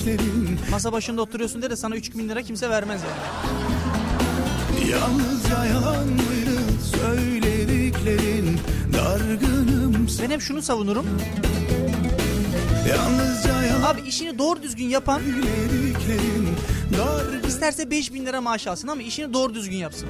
masa 0.70 0.92
başında 0.92 1.22
oturuyorsun 1.22 1.62
diye 1.62 1.70
de 1.70 1.76
sana 1.76 1.96
3000 1.96 2.28
lira 2.28 2.42
kimse 2.42 2.70
vermez 2.70 3.00
yani. 3.02 3.16
Yalnızca 4.90 5.64
yalan 5.64 6.06
mıydı 6.06 6.60
söylediklerin 6.96 8.60
Dargınım 8.92 10.06
Ben 10.22 10.30
hep 10.30 10.40
şunu 10.40 10.62
savunurum. 10.62 11.06
Yalnızca 12.88 13.62
yalan 13.62 13.82
Abi 13.82 14.00
işini 14.00 14.38
doğru 14.38 14.62
düzgün 14.62 14.88
yapan 14.88 15.22
isterse 17.48 17.90
5000 17.90 18.26
lira 18.26 18.40
maaş 18.40 18.66
alsın 18.66 18.88
ama 18.88 19.02
işini 19.02 19.32
doğru 19.32 19.54
düzgün 19.54 19.76
yapsın. 19.76 20.08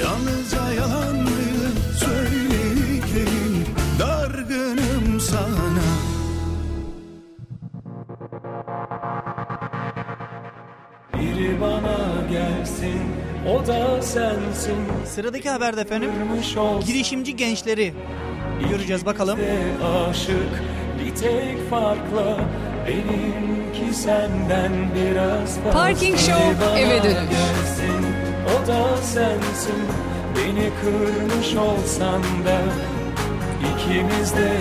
Yalnızca 0.00 0.72
yalan 0.72 1.14
mıydı 1.16 1.72
söylediklerin 1.98 3.66
Dargınım 3.98 5.20
sana 5.20 5.84
Biri 11.14 11.60
bana 11.60 12.28
gelsin 12.30 13.00
o 13.48 13.66
da 13.66 14.02
sensin 14.02 14.76
Sıradaki 15.06 15.50
haberde 15.50 15.80
efendim 15.80 16.10
girişimci 16.86 17.36
gençleri 17.36 17.94
göreceğiz 18.70 19.06
bakalım. 19.06 19.38
aşık 20.10 20.62
bir 21.14 21.20
tek 21.20 21.70
farkla 21.70 22.36
Benimki 22.86 23.94
senden 23.94 24.72
biraz 24.94 25.58
fazla. 25.58 25.70
Parking 25.72 26.18
Show 26.18 26.80
eve 26.80 27.02
dönüş. 27.02 27.14
gelsin 27.14 28.06
o 28.46 28.66
da 28.66 28.96
sensin. 29.02 29.84
Beni 30.36 30.70
kırmış 30.80 31.56
olsan 31.56 32.22
da 32.22 32.58
ikimiz 33.60 34.36
de 34.36 34.52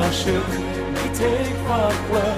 aşık. 0.00 0.48
Bir 0.90 1.18
tek 1.18 1.68
farkla 1.68 2.34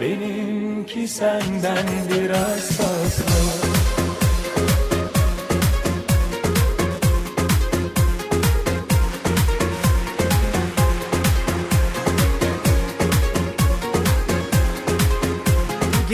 Benimki 0.00 1.08
senden 1.08 1.86
biraz 2.10 2.68
fazla 2.76 3.77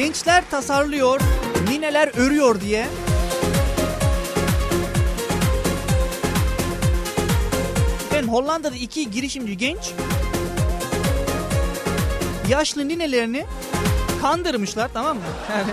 Gençler 0.05 0.45
tasarlıyor, 0.51 1.21
nineler 1.69 2.09
örüyor 2.17 2.61
diye. 2.61 2.87
Ben 8.13 8.23
Hollanda'da 8.23 8.77
iki 8.77 9.11
girişimci 9.11 9.57
genç 9.57 9.93
yaşlı 12.49 12.89
ninelerini 12.89 13.45
kandırmışlar 14.23 14.91
tamam 14.93 15.17
mı? 15.17 15.23
Yani 15.51 15.73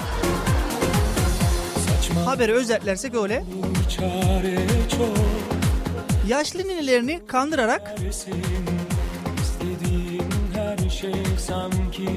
haberi 2.25 2.53
özetlersek 2.53 3.15
öyle. 3.15 3.43
Yaşlı 6.27 6.59
ninelerini 6.59 7.21
kandırarak 7.27 7.95
şey 11.01 11.13
sanki 11.47 12.09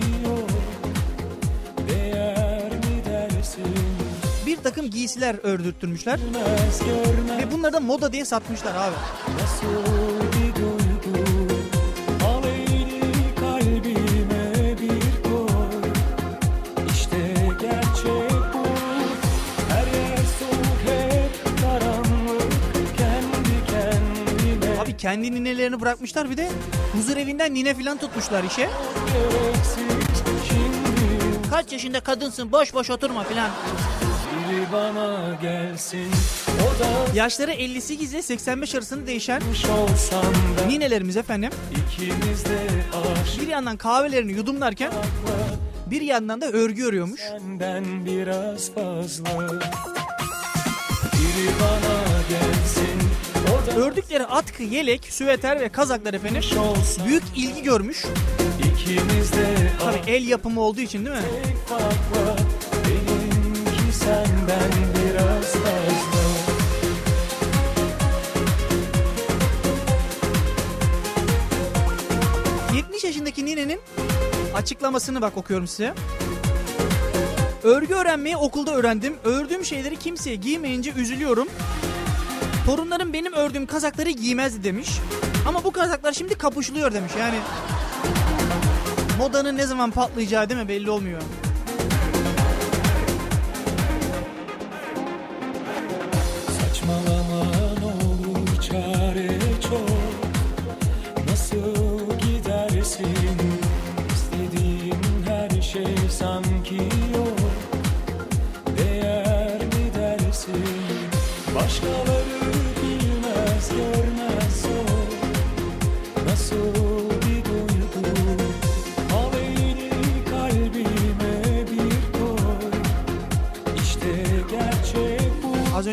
takım 4.64 4.90
giysiler 4.90 5.36
ördürtmüşler 5.42 6.20
ve 7.38 7.52
bunları 7.52 7.72
da 7.72 7.80
moda 7.80 8.12
diye 8.12 8.24
satmışlar 8.24 8.74
abi. 8.74 8.94
Abi 24.82 24.96
kendi 24.96 25.32
ninelerini 25.34 25.80
bırakmışlar 25.80 26.30
bir 26.30 26.36
de 26.36 26.50
huzur 26.92 27.16
evinden 27.16 27.54
nine 27.54 27.74
filan 27.74 27.98
tutmuşlar 27.98 28.44
işe. 28.44 28.70
Kaç 31.50 31.72
yaşında 31.72 32.00
kadınsın 32.00 32.52
boş 32.52 32.74
boş 32.74 32.90
oturma 32.90 33.24
filan. 33.24 33.50
Bana 34.72 35.38
gelsin 35.42 36.10
O 36.62 36.80
da 36.82 37.16
Yaşları 37.16 37.52
58 37.52 38.12
ile 38.12 38.22
85 38.22 38.74
arasında 38.74 39.06
değişen 39.06 39.40
da 39.40 40.66
ninelerimiz 40.66 41.16
efendim 41.16 41.50
ikimiz 41.70 42.44
de 42.44 42.58
aşık 43.22 43.42
bir 43.42 43.48
yandan 43.48 43.76
kahvelerini 43.76 44.32
yudumlarken 44.32 44.92
bir 45.86 46.00
yandan 46.00 46.40
da 46.40 46.46
örgü 46.50 46.84
örüyormuş. 46.84 47.20
Senden 47.20 48.06
biraz 48.06 48.74
fazla 48.74 49.24
Biri 51.12 51.50
bana 51.60 52.22
gelsin 52.28 53.04
da 53.66 53.80
Ördükleri 53.80 54.26
atkı, 54.26 54.62
yelek, 54.62 55.04
süveter 55.04 55.60
ve 55.60 55.68
kazaklar 55.68 56.14
efendim 56.14 56.42
büyük 57.06 57.22
ilgi 57.36 57.62
görmüş. 57.62 58.04
Tabii 59.80 60.10
el 60.10 60.28
yapımı 60.28 60.60
olduğu 60.60 60.80
için 60.80 61.06
değil 61.06 61.16
mi? 61.16 61.22
Yaşındaki 73.14 73.44
ninenin 73.44 73.80
açıklamasını 74.54 75.20
bak 75.22 75.36
okuyorum 75.36 75.66
size. 75.66 75.94
Örgü 77.62 77.94
öğrenmeyi 77.94 78.36
okulda 78.36 78.74
öğrendim. 78.74 79.16
Ördüğüm 79.24 79.64
şeyleri 79.64 79.96
kimseye 79.96 80.36
giymeyince 80.36 80.92
üzülüyorum. 80.92 81.48
Torunlarım 82.66 83.12
benim 83.12 83.32
ördüğüm 83.32 83.66
kazakları 83.66 84.10
giymezdi 84.10 84.64
demiş. 84.64 84.88
Ama 85.48 85.64
bu 85.64 85.72
kazaklar 85.72 86.12
şimdi 86.12 86.34
kapışılıyor 86.34 86.92
demiş. 86.92 87.12
Yani 87.18 87.36
modanın 89.18 89.56
ne 89.56 89.66
zaman 89.66 89.90
patlayacağı 89.90 90.48
değil 90.48 90.60
mi 90.60 90.68
belli 90.68 90.90
olmuyor. 90.90 91.22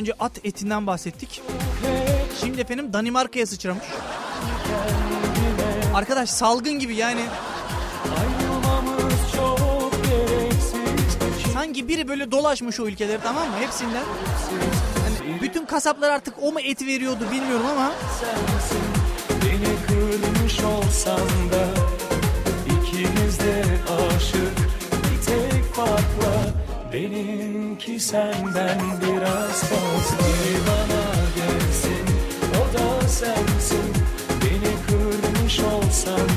Önce 0.02 0.14
at 0.20 0.46
etinden 0.46 0.88
bahsettik. 0.88 1.42
Şimdi 2.40 2.62
efendim 2.62 2.94
Danimarka'ya 2.94 3.48
sıçramış. 3.48 3.84
Arkadaş 5.96 6.30
salgın 6.30 6.80
gibi 6.80 6.96
yani. 6.96 7.22
Sanki 11.54 11.88
biri 11.88 12.08
böyle 12.08 12.32
dolaşmış 12.32 12.80
o 12.80 12.88
ülkeleri 12.88 13.20
tamam 13.24 13.48
mı? 13.50 13.56
Hepsinden. 13.60 14.04
Hani 15.04 15.42
bütün 15.42 15.66
kasaplar 15.66 16.10
artık 16.10 16.34
o 16.42 16.52
mu 16.52 16.60
eti 16.60 16.88
veriyordu 16.88 17.24
bilmiyorum 17.32 17.66
ama. 17.72 17.92
sensin 18.20 18.82
Beni 19.46 19.88
kırmış 19.88 20.60
olsan 20.60 21.28
da 21.52 21.68
ikimiz 22.66 23.40
de 23.40 23.64
aşık 24.16 24.61
benimki 26.94 28.00
senden 28.00 28.80
biraz 29.02 29.64
fazla. 29.64 30.18
Biri 30.18 30.58
bana 30.68 31.04
gelsin 31.36 32.06
o 32.62 32.74
da 32.74 33.08
sensin. 33.08 33.94
Beni 34.42 34.74
kırmış 34.88 35.60
olsan 35.60 36.30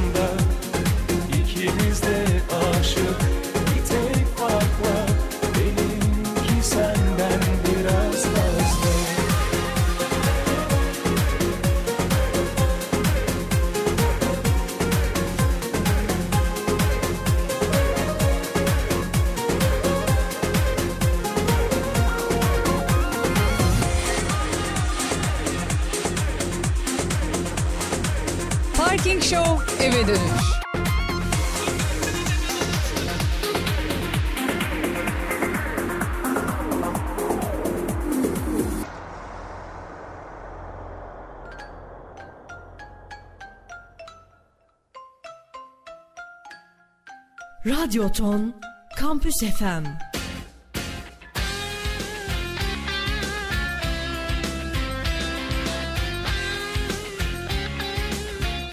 Radyoton 47.84 48.54
Kampüs 48.96 49.34
FM 49.40 49.84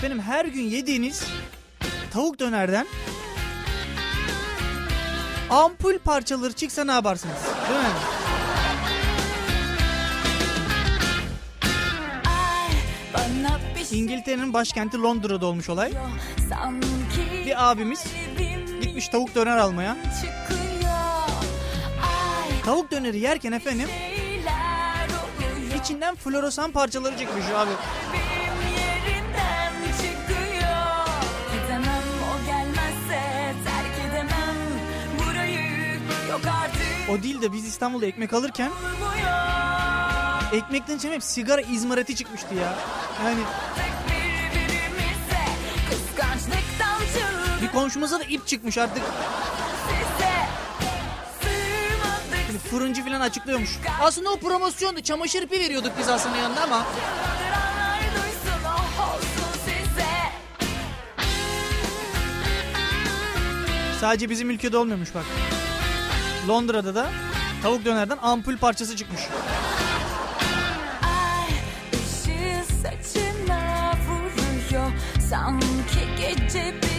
Benim 0.04 0.20
her 0.20 0.46
gün 0.46 0.62
yediğiniz 0.62 1.28
tavuk 2.12 2.40
dönerden 2.40 2.88
ampul 5.50 5.98
parçaları 5.98 6.54
çıksa 6.54 6.84
ne 6.84 6.92
yaparsınız? 6.92 7.36
Değil 7.70 7.80
mi? 7.80 7.86
Şey 13.90 14.00
İngiltere'nin 14.00 14.54
başkenti 14.54 15.02
Londra'da 15.02 15.46
olmuş 15.46 15.70
olay. 15.70 15.92
Bir 17.46 17.72
abimiz 17.72 18.04
gitmiş 19.02 19.08
tavuk 19.08 19.36
döner 19.36 19.58
almaya. 19.58 19.98
Tavuk 22.66 22.92
döneri 22.92 23.20
yerken 23.20 23.52
efendim 23.52 23.90
içinden 25.82 26.16
floresan 26.16 26.72
parçaları 26.72 27.18
çıkmış 27.18 27.46
abi. 27.56 27.72
O 37.10 37.24
değil 37.24 37.42
de 37.42 37.54
biz 37.54 37.68
İstanbul'da 37.68 38.06
ekmek 38.06 38.34
alırken 38.34 38.72
ekmekten 40.54 40.98
içine 40.98 41.14
hep 41.14 41.24
sigara 41.24 41.62
izmariti 41.62 42.16
çıkmıştı 42.16 42.56
ya. 42.56 42.76
Yani 43.26 43.40
bir 47.72 47.80
komşumuza 47.80 48.20
da 48.20 48.24
ip 48.24 48.48
çıkmış 48.48 48.78
artık. 48.78 49.04
Hani 52.48 52.58
fırıncı 52.58 53.06
falan 53.06 53.22
açıklıyormuş. 53.22 53.70
Aslında 54.02 54.30
o 54.30 54.40
promosyondu. 54.40 55.02
Çamaşır 55.02 55.42
ipi 55.42 55.60
veriyorduk 55.60 55.92
biz 56.00 56.10
aslında 56.10 56.38
yanında 56.38 56.64
ama. 56.64 56.86
Sadece 64.00 64.30
bizim 64.30 64.50
ülkede 64.50 64.78
olmuyormuş 64.78 65.16
bak. 65.16 65.26
Londra'da 66.48 66.96
da 66.96 67.10
tavuk 67.64 67.86
dönerden 67.86 68.18
ampul 68.22 68.58
parçası 68.58 68.96
çıkmış. 68.96 69.22
Sanki 75.30 76.00
gece 76.18 76.60
Ay 76.60 76.91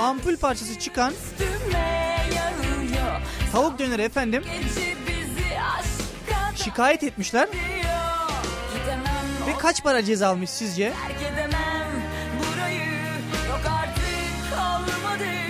Ampul 0.00 0.36
parçası 0.36 0.78
çıkan 0.78 1.12
tavuk 3.52 3.78
döneri 3.78 4.02
efendim. 4.02 4.44
Şikayet 6.54 7.02
etmişler. 7.02 7.48
Ve 9.46 9.58
kaç 9.58 9.82
para 9.82 10.04
ceza 10.04 10.28
almış 10.28 10.50
sizce? 10.50 10.92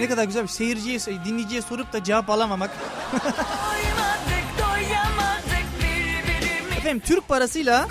Ne 0.01 0.09
kadar 0.09 0.25
güzel 0.25 0.43
bir 0.43 0.49
seyirciye, 0.49 1.01
dinleyiciye 1.25 1.63
sorup 1.63 1.93
da 1.93 2.05
cevap 2.05 2.31
alamamak. 2.31 2.71
Efendim 6.79 7.03
Türk 7.07 7.29
parasıyla 7.29 7.89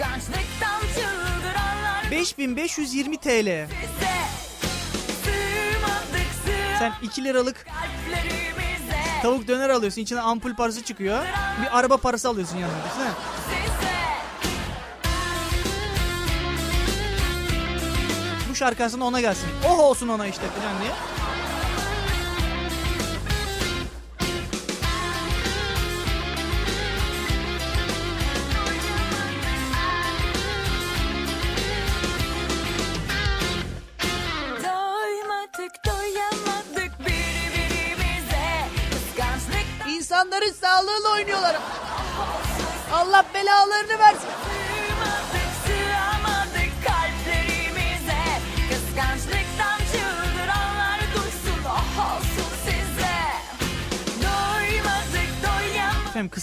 5520 2.15 3.17
TL. 3.17 3.67
Sen 6.79 6.93
2 7.01 7.23
liralık 7.23 7.65
tavuk 9.21 9.47
döner 9.47 9.69
alıyorsun. 9.69 10.01
içine 10.01 10.19
ampul 10.19 10.55
parası 10.55 10.83
çıkıyor. 10.83 11.23
Bir 11.61 11.79
araba 11.79 11.97
parası 11.97 12.29
alıyorsun 12.29 12.57
yanına. 12.57 12.77
Düşünsene. 12.85 13.09
Bu 18.49 18.55
şarkı 18.55 18.83
aslında 18.83 19.03
ona 19.05 19.21
gelsin. 19.21 19.47
Oh 19.67 19.79
olsun 19.79 20.07
ona 20.07 20.27
işte 20.27 20.41
falan 20.41 20.81
diye. 20.81 20.91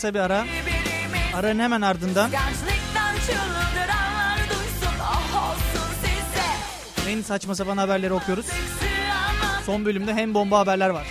Kısa 0.03 0.15
bir 0.15 0.19
ara. 0.19 0.45
Aranın 1.35 1.59
hemen 1.59 1.81
ardından 1.81 2.31
ah 5.03 5.55
en 7.09 7.23
saçma 7.23 7.55
sapan 7.55 7.77
haberleri 7.77 8.13
okuyoruz. 8.13 8.47
Son 9.67 9.85
bölümde 9.85 10.15
hem 10.15 10.35
bomba 10.35 10.59
haberler 10.59 10.91
var. 10.91 11.07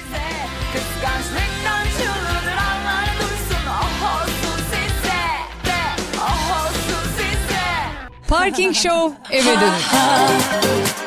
Kıskançlıktan 0.73 1.83
çıldıranlar 1.83 3.05
duysun 3.19 3.65
ah 3.69 4.21
olsun 4.21 4.63
size 4.63 5.21
de 5.65 5.81
ah 6.19 6.65
olsun 6.65 7.09
size 7.17 8.27
Parking 8.27 8.75
Show 8.75 9.37
eve 9.37 9.59
dönüş. 9.61 9.85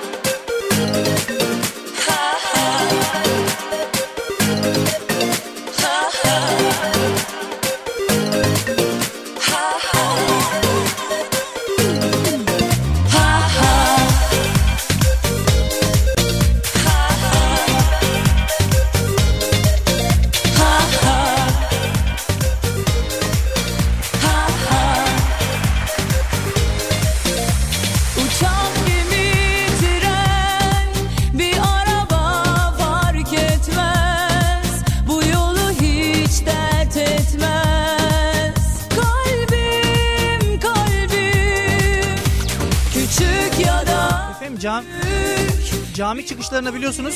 cami 46.54 46.64
çıkışlarına 46.64 46.74
biliyorsunuz 46.74 47.14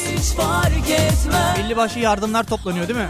belli 1.59 1.77
başlı 1.77 2.01
yardımlar 2.01 2.44
toplanıyor 2.44 2.88
değil 2.88 2.98
mi? 2.98 3.09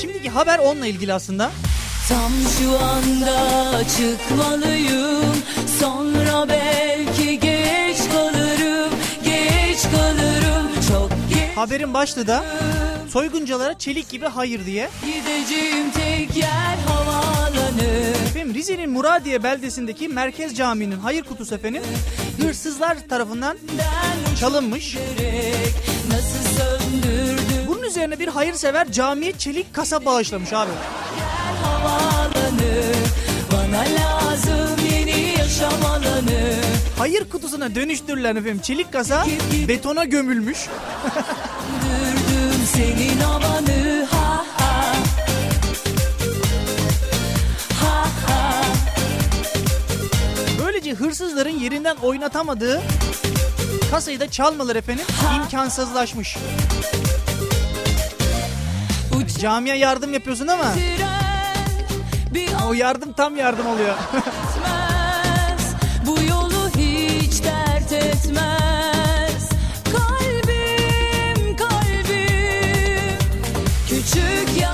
Şimdiki 0.00 0.30
haber 0.30 0.58
onunla 0.58 0.86
ilgili 0.86 1.14
aslında. 1.14 1.50
Tam 2.08 2.32
şu 2.58 2.84
anda 2.84 3.84
çıkmalıyım 3.84 5.34
Sonra 5.80 6.48
belki 6.48 7.40
geç 7.40 7.98
kalırım 8.12 8.92
Geç 9.24 9.82
kalırım. 9.82 10.68
Çok 10.88 11.10
geç 11.28 11.56
Haberin 11.56 11.94
başlığı 11.94 12.26
da 12.26 12.44
soygunculara 13.12 13.78
çelik 13.78 14.08
gibi 14.08 14.26
hayır 14.26 14.66
diye. 14.66 14.90
gideceğim 15.04 15.90
tek 15.90 16.36
yer 16.36 16.76
Efendim 18.40 18.54
Rize'nin 18.60 18.90
Muradiye 18.90 19.42
beldesindeki 19.42 20.08
Merkez 20.08 20.56
Camii'nin 20.56 20.98
hayır 20.98 21.22
kutusu 21.22 21.54
efendim 21.54 21.82
hırsızlar 22.40 23.08
tarafından 23.08 23.56
çalınmış. 24.40 24.96
Bunun 27.68 27.82
üzerine 27.82 28.18
bir 28.18 28.28
hayırsever 28.28 28.92
camiye 28.92 29.32
çelik 29.32 29.74
kasa 29.74 30.04
bağışlamış 30.04 30.52
abi. 30.52 30.70
Bana 33.52 33.80
lazım 33.80 34.86
yeni 34.92 35.38
yaşam 35.38 35.84
alanı 35.84 36.54
Hayır 36.98 37.24
kutusuna 37.30 37.74
dönüştürülen 37.74 38.36
efendim 38.36 38.60
çelik 38.62 38.92
kasa 38.92 39.26
betona 39.68 40.04
gömülmüş. 40.04 40.58
Senin 42.72 43.20
havanı 43.20 43.89
Böylece 50.90 51.04
hırsızların 51.04 51.58
yerinden 51.58 51.96
oynatamadığı 51.96 52.80
kasayı 53.90 54.20
da 54.20 54.30
çalmaları 54.30 54.78
efendim 54.78 55.04
imkansızlaşmış. 55.36 56.36
Camiye 59.40 59.76
yardım 59.76 60.14
yapıyorsun 60.14 60.46
ama 60.46 60.64
o 62.68 62.72
yardım 62.72 63.12
tam 63.12 63.36
yardım 63.36 63.66
oluyor. 63.66 63.94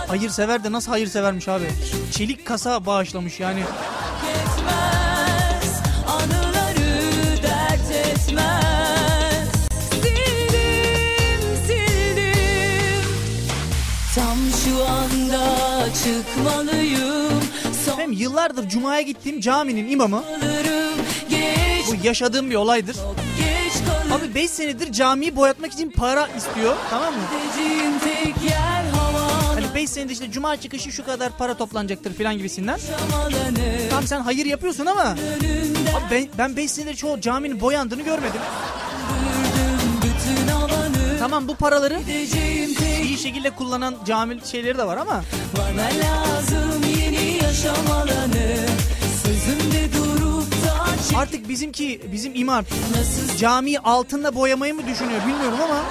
hayırsever 0.09 0.65
de 0.65 0.73
nasıl 0.73 0.91
hayırsevermiş 0.91 1.49
abi. 1.49 1.67
Çelik 2.13 2.47
kasa 2.47 2.87
bağışlamış 2.87 3.41
yani. 3.41 3.63
Anda 15.87 15.95
çıkmalıyım 15.95 17.41
Efendim 17.93 18.13
yıllardır 18.13 18.69
Cuma'ya 18.69 19.01
gittiğim 19.01 19.41
caminin 19.41 19.89
imamı 19.91 20.25
bu 21.89 22.07
yaşadığım 22.07 22.51
bir 22.51 22.55
olaydır. 22.55 22.97
Abi 24.13 24.35
5 24.35 24.51
senedir 24.51 24.93
camiyi 24.93 25.37
boyatmak 25.37 25.73
için 25.73 25.91
para 25.91 26.29
istiyor 26.37 26.77
tamam 26.91 27.15
mı? 27.15 27.21
Hani 29.55 29.75
5 29.75 29.91
senedir 29.91 30.13
işte 30.13 30.31
cuma 30.31 30.57
çıkışı 30.57 30.93
şu 30.93 31.05
kadar 31.05 31.39
para 31.39 31.57
toplanacaktır 31.57 32.15
filan 32.15 32.39
gibisinden. 32.39 32.79
Tamam 33.91 34.07
sen 34.07 34.21
hayır 34.21 34.47
yapıyorsun 34.47 34.87
ama 34.87 35.03
abi 35.97 36.05
ben, 36.11 36.29
ben 36.39 36.57
5 36.57 36.71
senedir 36.71 36.95
çoğu 36.97 37.21
caminin 37.21 37.61
boyandığını 37.61 38.03
görmedim. 38.03 38.41
Tamam 41.27 41.49
bu 41.49 41.55
paraları 41.55 42.01
iyi 43.05 43.19
şekilde 43.19 43.51
kullanan 43.51 43.95
cami 44.07 44.39
şeyleri 44.45 44.79
de 44.79 44.87
var 44.87 44.97
ama. 44.97 45.23
Bana 45.59 45.85
lazım 45.85 46.83
yeni 47.01 47.45
yaşam 47.45 47.91
alanı. 47.93 48.57
Sözümde 49.23 49.89
durup 49.97 50.51
da 50.53 51.19
artık 51.19 51.49
bizimki 51.49 52.01
bizim 52.13 52.35
Nasıl 52.97 53.37
camiyi 53.37 53.81
altınla 53.81 54.35
boyamayı 54.35 54.75
mı 54.75 54.87
düşünüyor 54.87 55.21
bilmiyorum 55.21 55.59
ama 55.65 55.83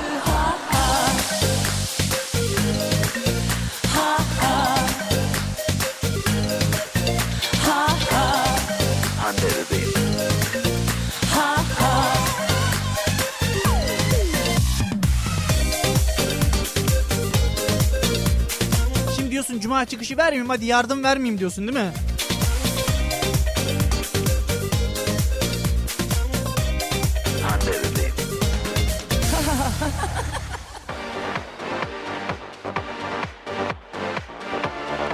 cuma 19.85 19.89
çıkışı 19.89 20.17
vermeyeyim 20.17 20.49
hadi 20.49 20.65
yardım 20.65 21.03
vermeyeyim 21.03 21.39
diyorsun 21.39 21.67
değil 21.67 21.77
mi? 21.79 21.91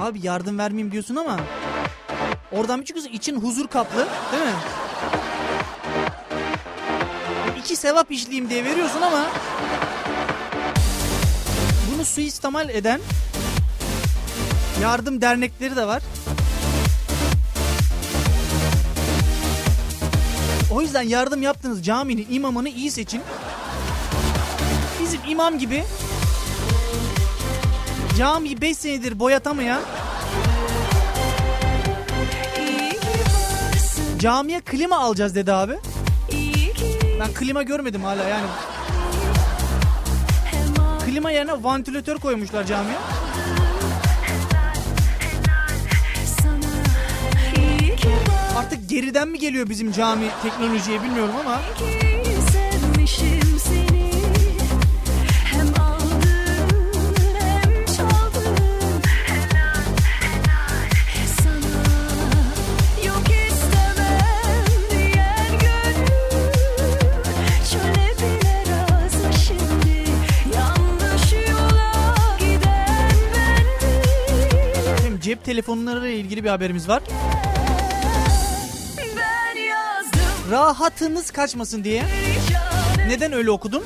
Abi 0.00 0.20
yardım 0.22 0.58
vermeyeyim 0.58 0.92
diyorsun 0.92 1.16
ama 1.16 1.40
oradan 2.52 2.80
bir 2.80 2.84
çıkıyorsun 2.84 3.12
için 3.12 3.40
huzur 3.40 3.68
kaplı 3.68 4.08
değil 4.32 4.44
mi? 4.44 4.52
İki 7.58 7.76
sevap 7.76 8.10
işleyeyim 8.10 8.50
diye 8.50 8.64
veriyorsun 8.64 9.02
ama 9.02 9.26
bunu 11.94 12.04
suistimal 12.04 12.68
eden 12.68 13.00
yardım 14.82 15.20
dernekleri 15.20 15.76
de 15.76 15.86
var. 15.86 16.02
O 20.72 20.82
yüzden 20.82 21.02
yardım 21.02 21.42
yaptığınız 21.42 21.84
caminin 21.84 22.26
imamını 22.30 22.68
iyi 22.68 22.90
seçin. 22.90 23.22
Bizim 25.00 25.20
imam 25.28 25.58
gibi 25.58 25.84
camiyi 28.18 28.60
5 28.60 28.78
senedir 28.78 29.18
boyatamayan 29.18 29.80
camiye 34.18 34.60
klima 34.60 34.98
alacağız 34.98 35.34
dedi 35.34 35.52
abi. 35.52 35.78
Ben 37.20 37.32
klima 37.34 37.62
görmedim 37.62 38.04
hala 38.04 38.24
yani. 38.28 38.46
Klima 41.06 41.30
yerine 41.30 41.64
vantilatör 41.64 42.18
koymuşlar 42.18 42.66
camiye. 42.66 42.96
Artık 48.56 48.88
geriden 48.88 49.28
mi 49.28 49.38
geliyor 49.38 49.68
bizim 49.68 49.92
cami 49.92 50.26
teknolojiye 50.42 51.02
bilmiyorum 51.02 51.34
ama. 51.40 51.60
cep 75.22 75.44
telefonlarıyla 75.44 76.08
ilgili 76.08 76.44
bir 76.44 76.48
haberimiz 76.48 76.88
var. 76.88 77.02
Rahatınız 80.52 81.30
kaçmasın 81.30 81.84
diye. 81.84 82.04
Neden 83.06 83.32
öyle 83.32 83.50
okudum? 83.50 83.84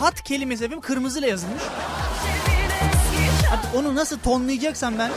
Hat 0.00 0.22
kelimesi 0.22 0.64
efendim 0.64 0.80
kırmızıyla 0.80 1.28
yazılmış. 1.28 1.62
Artık 3.52 3.74
onu 3.74 3.94
nasıl 3.94 4.18
tonlayacaksam 4.18 4.98
ben 4.98 5.10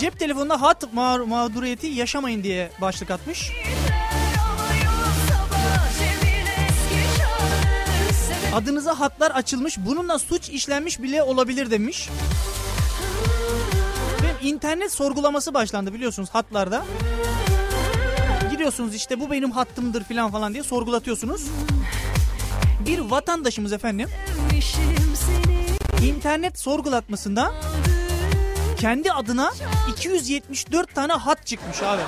Cep 0.00 0.18
telefonunda 0.18 0.60
hat 0.62 0.92
mağ- 0.92 1.26
mağduriyeti 1.26 1.86
yaşamayın 1.86 2.42
diye 2.42 2.70
başlık 2.80 3.10
atmış. 3.10 3.50
Adınıza 8.54 9.00
hatlar 9.00 9.30
açılmış, 9.30 9.78
bununla 9.78 10.18
suç 10.18 10.48
işlenmiş 10.48 11.02
bile 11.02 11.22
olabilir 11.22 11.70
demiş. 11.70 12.08
İnternet 14.42 14.92
sorgulaması 14.92 15.54
başlandı 15.54 15.94
biliyorsunuz 15.94 16.28
hatlarda. 16.30 16.84
Giriyorsunuz 18.50 18.94
işte 18.94 19.20
bu 19.20 19.30
benim 19.30 19.50
hattımdır 19.50 20.04
falan 20.04 20.30
falan 20.30 20.52
diye 20.52 20.62
sorgulatıyorsunuz. 20.62 21.42
Bir 22.86 22.98
vatandaşımız 22.98 23.72
efendim 23.72 24.08
internet 26.02 26.58
sorgulatmasında 26.58 27.52
kendi 28.78 29.12
adına 29.12 29.52
274 29.92 30.94
tane 30.94 31.12
hat 31.12 31.46
çıkmış 31.46 31.82
abi. 31.82 32.02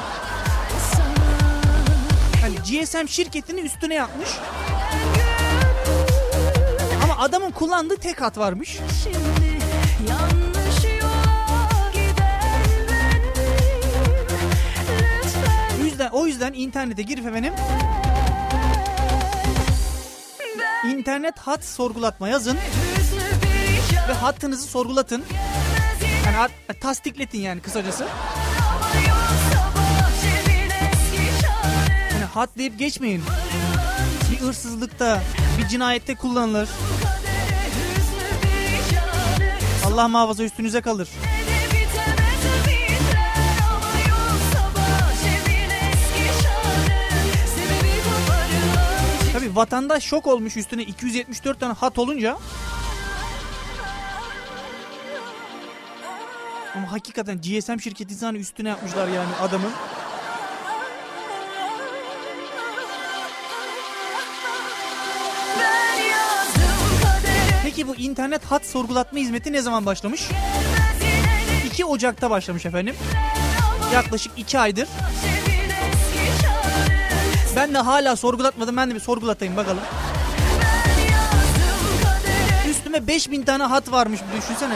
Hani 2.40 2.54
GSM 2.56 3.06
şirketini 3.06 3.60
üstüne 3.60 3.94
yapmış. 3.94 4.28
Ama 7.04 7.18
adamın 7.18 7.50
kullandığı 7.50 7.96
tek 7.96 8.20
hat 8.20 8.38
varmış. 8.38 8.78
O 10.02 10.41
o 16.12 16.26
yüzden 16.26 16.52
internete 16.52 17.02
girip 17.02 17.26
efendim 17.26 17.52
internet 20.86 21.38
hat 21.38 21.64
sorgulatma 21.64 22.28
yazın 22.28 22.58
ve 24.08 24.12
hattınızı 24.12 24.66
sorgulatın. 24.66 25.24
Yani 26.26 26.36
hat- 26.36 26.80
tasdikletin 26.80 27.40
yani 27.40 27.60
kısacası. 27.60 28.06
Yani 32.12 32.24
hat 32.34 32.50
deyip 32.58 32.78
geçmeyin. 32.78 33.22
Bir 34.32 34.36
hırsızlıkta, 34.36 35.22
bir 35.58 35.68
cinayette 35.68 36.14
kullanılır. 36.14 36.68
Allah 39.86 40.08
muhafaza 40.08 40.42
üstünüze 40.42 40.80
kalır. 40.80 41.08
Tabi 49.32 49.56
vatandaş 49.56 50.04
şok 50.04 50.26
olmuş 50.26 50.56
üstüne 50.56 50.82
274 50.82 51.60
tane 51.60 51.72
hat 51.72 51.98
olunca. 51.98 52.38
Ama 56.76 56.92
hakikaten 56.92 57.40
GSM 57.40 57.78
şirketi 57.78 58.14
sana 58.14 58.38
üstüne 58.38 58.68
yapmışlar 58.68 59.08
yani 59.08 59.34
adamın. 59.42 59.70
Peki 67.64 67.88
bu 67.88 67.94
internet 67.96 68.44
hat 68.44 68.66
sorgulatma 68.66 69.18
hizmeti 69.18 69.52
ne 69.52 69.62
zaman 69.62 69.86
başlamış? 69.86 70.28
2 71.66 71.84
Ocak'ta 71.84 72.30
başlamış 72.30 72.66
efendim. 72.66 72.94
Yaklaşık 73.94 74.32
2 74.36 74.58
aydır. 74.58 74.88
Ben 77.56 77.74
de 77.74 77.78
hala 77.78 78.16
sorgulatmadım. 78.16 78.76
Ben 78.76 78.90
de 78.90 78.94
bir 78.94 79.00
sorgulatayım 79.00 79.56
bakalım. 79.56 79.82
Üstüme 82.70 83.06
5000 83.06 83.42
tane 83.42 83.62
hat 83.62 83.92
varmış 83.92 84.20
düşünsene. 84.36 84.74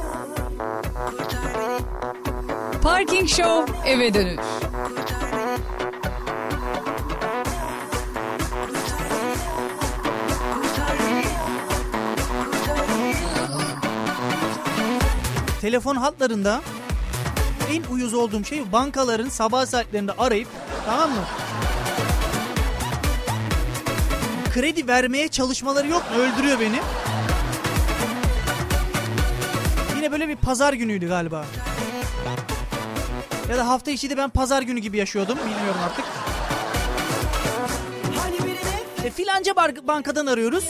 Parking 2.84 3.28
Show 3.28 3.90
eve 3.90 4.14
dönüş. 4.14 4.40
Telefon 15.60 15.96
hatlarında 15.96 16.60
en 17.70 17.82
uyuz 17.92 18.14
olduğum 18.14 18.44
şey 18.44 18.72
bankaların 18.72 19.28
sabah 19.28 19.66
saatlerinde 19.66 20.12
arayıp 20.12 20.48
tamam 20.86 21.10
mı? 21.10 21.24
Kredi 24.54 24.88
vermeye 24.88 25.28
çalışmaları 25.28 25.88
yok 25.88 26.02
mu? 26.10 26.16
Öldürüyor 26.16 26.60
beni. 26.60 26.80
Yine 29.96 30.12
böyle 30.12 30.28
bir 30.28 30.36
pazar 30.36 30.72
günüydü 30.72 31.08
galiba. 31.08 31.44
Ya 33.50 33.56
da 33.56 33.68
hafta 33.68 33.90
içi 33.90 34.10
de 34.10 34.16
ben 34.16 34.30
pazar 34.30 34.62
günü 34.62 34.80
gibi 34.80 34.96
yaşıyordum. 34.96 35.38
Bilmiyorum 35.38 35.80
artık. 35.84 36.04
E, 39.04 39.10
filanca 39.10 39.56
bankadan 39.86 40.26
arıyoruz. 40.26 40.64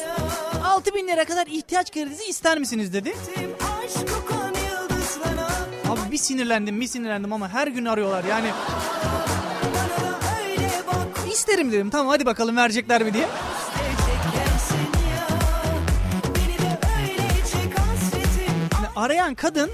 6000 0.64 1.08
lira 1.08 1.24
kadar 1.24 1.46
ihtiyaç 1.46 1.90
kredisi 1.92 2.24
ister 2.24 2.58
misiniz 2.58 2.92
dedi. 2.92 3.14
Abi 5.88 6.12
bir 6.12 6.16
sinirlendim 6.16 6.80
bir 6.80 6.86
sinirlendim 6.86 7.32
ama 7.32 7.48
her 7.48 7.66
gün 7.66 7.84
arıyorlar 7.84 8.24
yani. 8.24 8.50
İsterim 11.32 11.72
dedim 11.72 11.90
tamam 11.90 12.08
hadi 12.08 12.26
bakalım 12.26 12.56
verecekler 12.56 13.02
mi 13.02 13.14
diye. 13.14 13.28
Arayan 18.96 19.34
kadın 19.34 19.70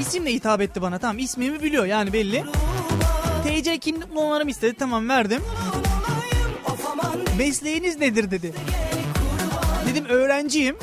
isimle 0.00 0.32
hitap 0.32 0.60
etti 0.60 0.82
bana 0.82 0.98
tamam 0.98 1.18
ismimi 1.18 1.62
biliyor 1.62 1.84
yani 1.84 2.12
belli. 2.12 2.44
TC 3.44 3.78
kimlik 3.78 4.12
numaramı 4.12 4.50
istedi 4.50 4.74
tamam 4.78 5.08
verdim. 5.08 5.42
Mesleğiniz 7.38 7.98
nedir 7.98 8.30
dedi. 8.30 8.54
Dedim 9.88 10.04
öğrenciyim. 10.04 10.76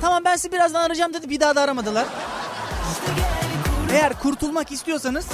Tamam 0.00 0.24
ben 0.24 0.36
sizi 0.36 0.52
birazdan 0.52 0.80
arayacağım 0.84 1.14
dedi 1.14 1.30
bir 1.30 1.40
daha 1.40 1.56
da 1.56 1.60
aramadılar. 1.60 2.06
Eğer 3.92 4.18
kurtulmak 4.18 4.72
istiyorsanız 4.72 5.26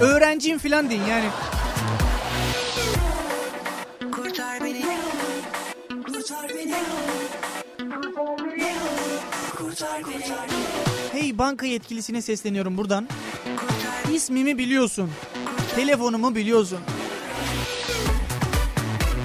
öğrenciyim 0.00 0.58
falan 0.58 0.90
deyin 0.90 1.04
yani. 1.04 1.28
Kurtar 9.80 10.02
Hey 11.12 11.38
banka 11.38 11.66
yetkilisine 11.66 12.22
sesleniyorum 12.22 12.76
buradan. 12.76 13.08
İsmimi 14.14 14.58
biliyorsun. 14.58 15.10
Telefonumu 15.74 16.34
biliyorsun. 16.34 16.78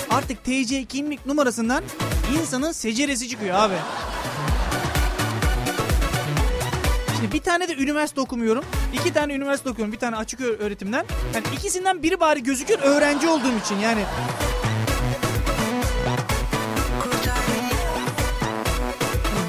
Artık 0.09 0.43
TC 0.43 0.85
kimlik 0.85 1.25
numarasından 1.25 1.83
insanın 2.41 2.71
seceresi 2.71 3.29
çıkıyor 3.29 3.55
abi. 3.55 3.73
Şimdi 7.15 7.33
bir 7.33 7.41
tane 7.41 7.67
de 7.67 7.75
üniversite 7.75 8.21
okumuyorum. 8.21 8.63
iki 8.93 9.13
tane 9.13 9.33
üniversite 9.33 9.69
okuyorum. 9.69 9.93
Bir 9.93 9.99
tane 9.99 10.15
açık 10.15 10.41
öğretimden. 10.41 11.05
Yani 11.33 11.45
ikisinden 11.57 12.03
biri 12.03 12.19
bari 12.19 12.43
gözüküyor 12.43 12.79
öğrenci 12.79 13.27
olduğum 13.27 13.57
için 13.65 13.75
yani. 13.75 14.01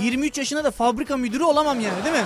23 0.07 0.39
yaşında 0.39 0.65
da 0.65 0.71
fabrika 0.71 1.17
müdürü 1.17 1.43
olamam 1.45 1.81
yani 1.81 2.05
değil 2.05 2.17
mi? 2.17 2.25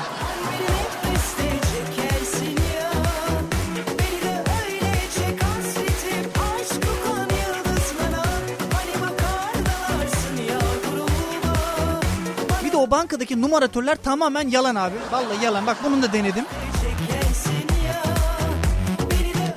Bir 12.64 12.72
de 12.72 12.76
o 12.76 12.90
bankadaki 12.90 13.42
numaratörler 13.42 13.96
tamamen 13.96 14.48
yalan 14.48 14.74
abi. 14.74 14.94
Vallahi 15.12 15.44
yalan. 15.44 15.66
Bak 15.66 15.76
bunu 15.84 16.02
da 16.02 16.12
denedim. 16.12 16.44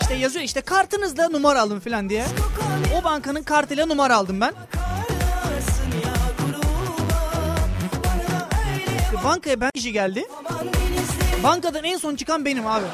İşte 0.01 0.13
yazıyor 0.13 0.45
işte 0.45 0.61
kartınızla 0.61 1.29
numara 1.29 1.61
alın 1.61 1.79
falan 1.79 2.09
diye. 2.09 2.25
O 3.01 3.03
bankanın 3.03 3.43
kartıyla 3.43 3.85
numara 3.85 4.15
aldım 4.15 4.41
ben. 4.41 4.53
İşte 9.13 9.25
bankaya 9.25 9.61
ben 9.61 9.69
kişi 9.75 9.91
geldi. 9.91 10.25
Bankadan 11.43 11.83
en 11.83 11.97
son 11.97 12.15
çıkan 12.15 12.45
benim 12.45 12.67
abi. 12.67 12.85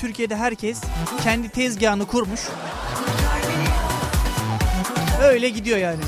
Türkiye'de 0.00 0.36
herkes 0.36 0.80
kendi 1.22 1.48
tezgahını 1.48 2.06
kurmuş. 2.06 2.40
Öyle 5.20 5.48
gidiyor 5.48 5.78
yani. 5.78 6.00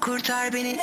Kurtar 0.00 0.52
beni 0.52 0.78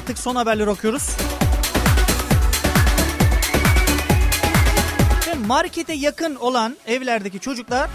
Artık 0.00 0.18
son 0.18 0.36
haberleri 0.36 0.70
okuyoruz. 0.70 1.16
Ve 5.26 5.34
markete 5.46 5.92
yakın 5.92 6.34
olan 6.34 6.76
evlerdeki 6.86 7.40
çocuklar 7.40 7.90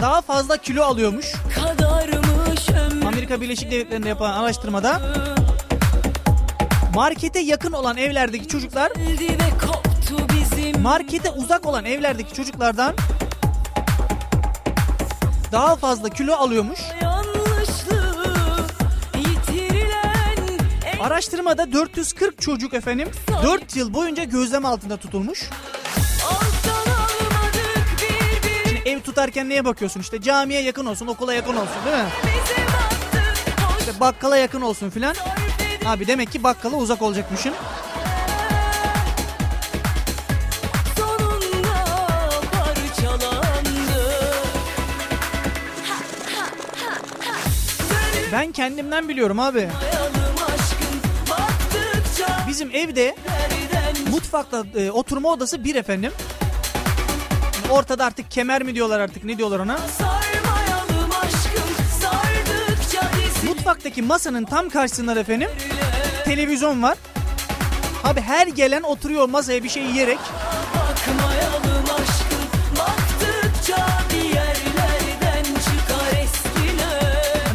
daha 0.00 0.20
fazla 0.20 0.56
kilo 0.56 0.82
alıyormuş. 0.82 1.26
Amerika 3.06 3.40
Birleşik 3.40 3.70
Devletleri'nde 3.70 4.08
yapılan 4.08 4.32
araştırmada 4.32 5.00
markete 6.94 7.40
yakın 7.40 7.72
olan 7.72 7.96
evlerdeki 7.96 8.48
çocuklar 8.48 8.92
markete 10.82 11.30
uzak 11.30 11.66
olan 11.66 11.84
evlerdeki 11.84 12.34
çocuklardan 12.34 12.94
daha 15.52 15.76
fazla 15.76 16.08
kilo 16.08 16.34
alıyormuş. 16.34 16.80
Araştırmada 21.02 21.72
440 21.72 22.42
çocuk 22.42 22.74
efendim 22.74 23.08
4 23.42 23.76
yıl 23.76 23.94
boyunca 23.94 24.24
gözlem 24.24 24.64
altında 24.64 24.96
tutulmuş. 24.96 25.50
Şimdi 28.66 28.82
ev 28.88 29.00
tutarken 29.00 29.48
neye 29.48 29.64
bakıyorsun? 29.64 30.00
İşte 30.00 30.20
camiye 30.22 30.62
yakın 30.62 30.86
olsun, 30.86 31.06
okula 31.06 31.34
yakın 31.34 31.56
olsun 31.56 31.74
değil 31.84 31.96
mi? 31.96 32.10
İşte 33.78 34.00
bakkala 34.00 34.36
yakın 34.36 34.60
olsun 34.60 34.90
filan. 34.90 35.14
Abi 35.86 36.06
demek 36.06 36.32
ki 36.32 36.42
bakkala 36.42 36.76
uzak 36.76 37.02
olacakmışsın. 37.02 37.52
Ben 48.32 48.52
kendimden 48.52 49.08
biliyorum 49.08 49.40
abi. 49.40 49.68
Bizim 52.52 52.70
evde 52.74 53.14
mutfakta 54.10 54.64
e, 54.76 54.90
oturma 54.90 55.28
odası 55.28 55.64
bir 55.64 55.74
efendim. 55.74 56.12
Ortada 57.70 58.04
artık 58.04 58.30
kemer 58.30 58.62
mi 58.62 58.74
diyorlar 58.74 59.00
artık 59.00 59.24
ne 59.24 59.38
diyorlar 59.38 59.60
ona? 59.60 59.78
Mutfaktaki 63.46 64.02
masanın 64.02 64.44
tam 64.44 64.68
karşısında 64.68 65.20
efendim 65.20 65.48
televizyon 66.24 66.82
var. 66.82 66.98
Abi 68.04 68.20
her 68.20 68.46
gelen 68.46 68.82
oturuyor 68.82 69.28
masaya 69.28 69.64
bir 69.64 69.68
şey 69.68 69.82
yiyerek. 69.82 70.18
Aşkım 70.92 71.14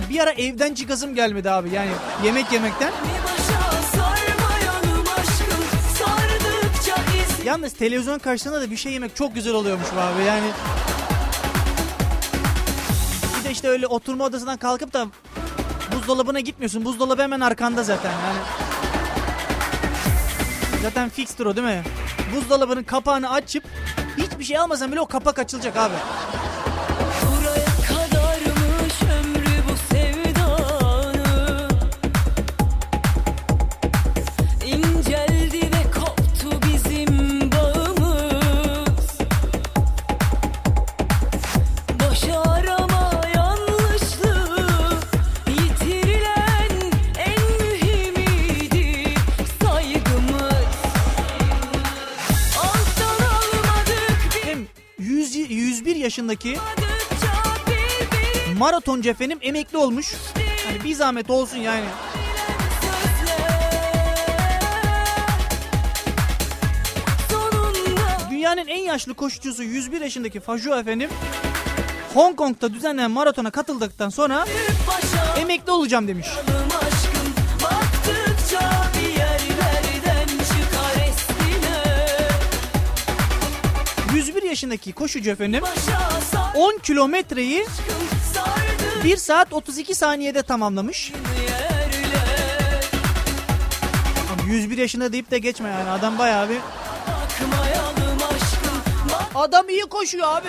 Bir 0.10 0.20
ara 0.20 0.32
evden 0.32 0.74
çıkasım 0.74 1.16
gelmedi 1.16 1.52
abi 1.52 1.70
yani 1.70 1.92
yemek 2.24 2.52
yemekten. 2.52 2.92
Yalnız 7.48 7.74
televizyon 7.74 8.20
karşısında 8.20 8.62
da 8.62 8.72
bir 8.72 8.78
şey 8.78 8.92
yemek 8.94 9.16
çok 9.16 9.36
güzel 9.36 9.54
oluyormuş 9.54 9.88
abi 9.94 10.24
yani. 10.24 10.52
Bir 13.40 13.46
de 13.46 13.52
işte 13.52 13.68
öyle 13.68 13.88
oturma 13.88 14.24
odasından 14.26 14.58
kalkıp 14.58 14.94
da 14.94 15.08
buzdolabına 15.92 16.40
gitmiyorsun. 16.40 16.86
Buzdolabı 16.86 17.22
hemen 17.22 17.40
arkanda 17.40 17.84
zaten 17.84 18.12
yani. 18.12 18.40
Zaten 20.82 21.10
fikstir 21.10 21.46
o 21.46 21.56
değil 21.56 21.68
mi? 21.68 21.84
Buzdolabının 22.36 22.84
kapağını 22.84 23.32
açıp 23.32 23.64
hiçbir 24.18 24.44
şey 24.44 24.58
almasan 24.58 24.92
bile 24.92 25.02
o 25.02 25.06
kapak 25.06 25.40
açılacak 25.40 25.78
abi. 25.78 25.96
Yaşındaki 56.08 56.58
maratoncu 58.58 59.10
efendim 59.10 59.40
emekli 59.42 59.78
olmuş. 59.78 60.14
Hani 60.66 60.84
bir 60.84 60.94
zahmet 60.94 61.30
olsun 61.30 61.58
yani. 61.58 61.86
Dünyanın 68.32 68.68
en 68.68 68.82
yaşlı 68.82 69.14
koşucusu 69.14 69.64
101 69.64 70.02
yaşındaki 70.02 70.40
Faju 70.40 70.76
efendim 70.76 71.10
Hong 72.14 72.36
Kong'da 72.36 72.74
düzenlenen 72.74 73.12
maratona 73.12 73.52
katıldıktan 73.52 74.10
sonra 74.10 74.46
emekli 75.38 75.72
olacağım 75.72 76.08
demiş. 76.08 76.28
101 84.18 84.44
yaşındaki 84.44 84.94
koşucu 84.94 85.30
efendim 85.30 85.64
10 86.56 86.78
kilometreyi 86.78 87.66
1 89.04 89.18
saat 89.18 89.54
32 89.54 89.96
saniyede 89.96 90.44
tamamlamış. 90.44 91.14
Abi 94.34 94.52
101 94.52 94.78
yaşında 94.78 95.14
deyip 95.14 95.32
de 95.32 95.40
geçme 95.40 95.70
yani 95.70 95.90
adam 95.90 96.18
bayağı 96.18 96.50
bir 96.50 96.58
Adam 99.36 99.70
iyi 99.70 99.82
koşuyor 99.82 100.28
abi. 100.28 100.48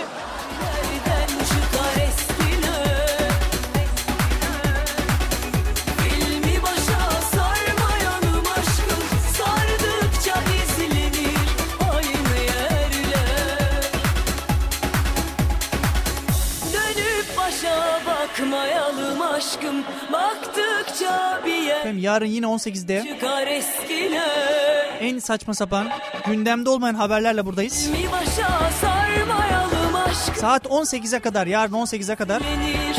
Efendim 21.81 21.99
yarın 21.99 22.27
yine 22.27 22.47
18'de 22.47 23.05
Çıkar 23.09 23.47
eskiler 23.47 24.99
en 25.01 25.19
saçma 25.19 25.55
sapan 25.55 25.89
gündemde 26.27 26.71
olmayan 26.71 26.95
haberlerle 26.95 27.47
buradayız. 27.47 27.89
Mi 27.89 27.99
başa 28.13 28.71
sarmayalım 28.81 29.95
aşk 29.95 30.37
Saat 30.37 30.67
18'e 30.67 31.19
kadar 31.19 31.47
yarın 31.47 31.73
18'e 31.73 32.15
kadar 32.15 32.41
yer 32.41 32.97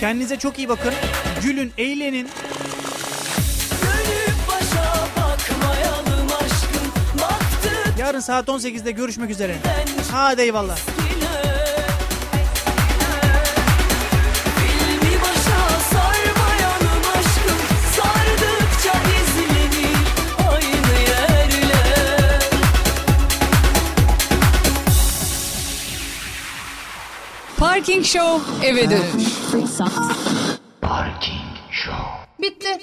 kendinize 0.00 0.38
çok 0.38 0.58
iyi 0.58 0.68
bakın. 0.68 0.92
Gülün, 1.42 1.72
eğlenin. 1.78 2.28
Yarın 7.98 8.20
saat 8.20 8.48
18'de 8.48 8.90
görüşmek 8.90 9.30
üzere. 9.30 9.56
Hadi 10.12 10.42
eyvallah. 10.42 10.78
Parking 27.78 28.04
Show 28.04 28.66
eve 28.66 28.90
dönüş. 28.90 29.24
Bitti. 32.38 32.78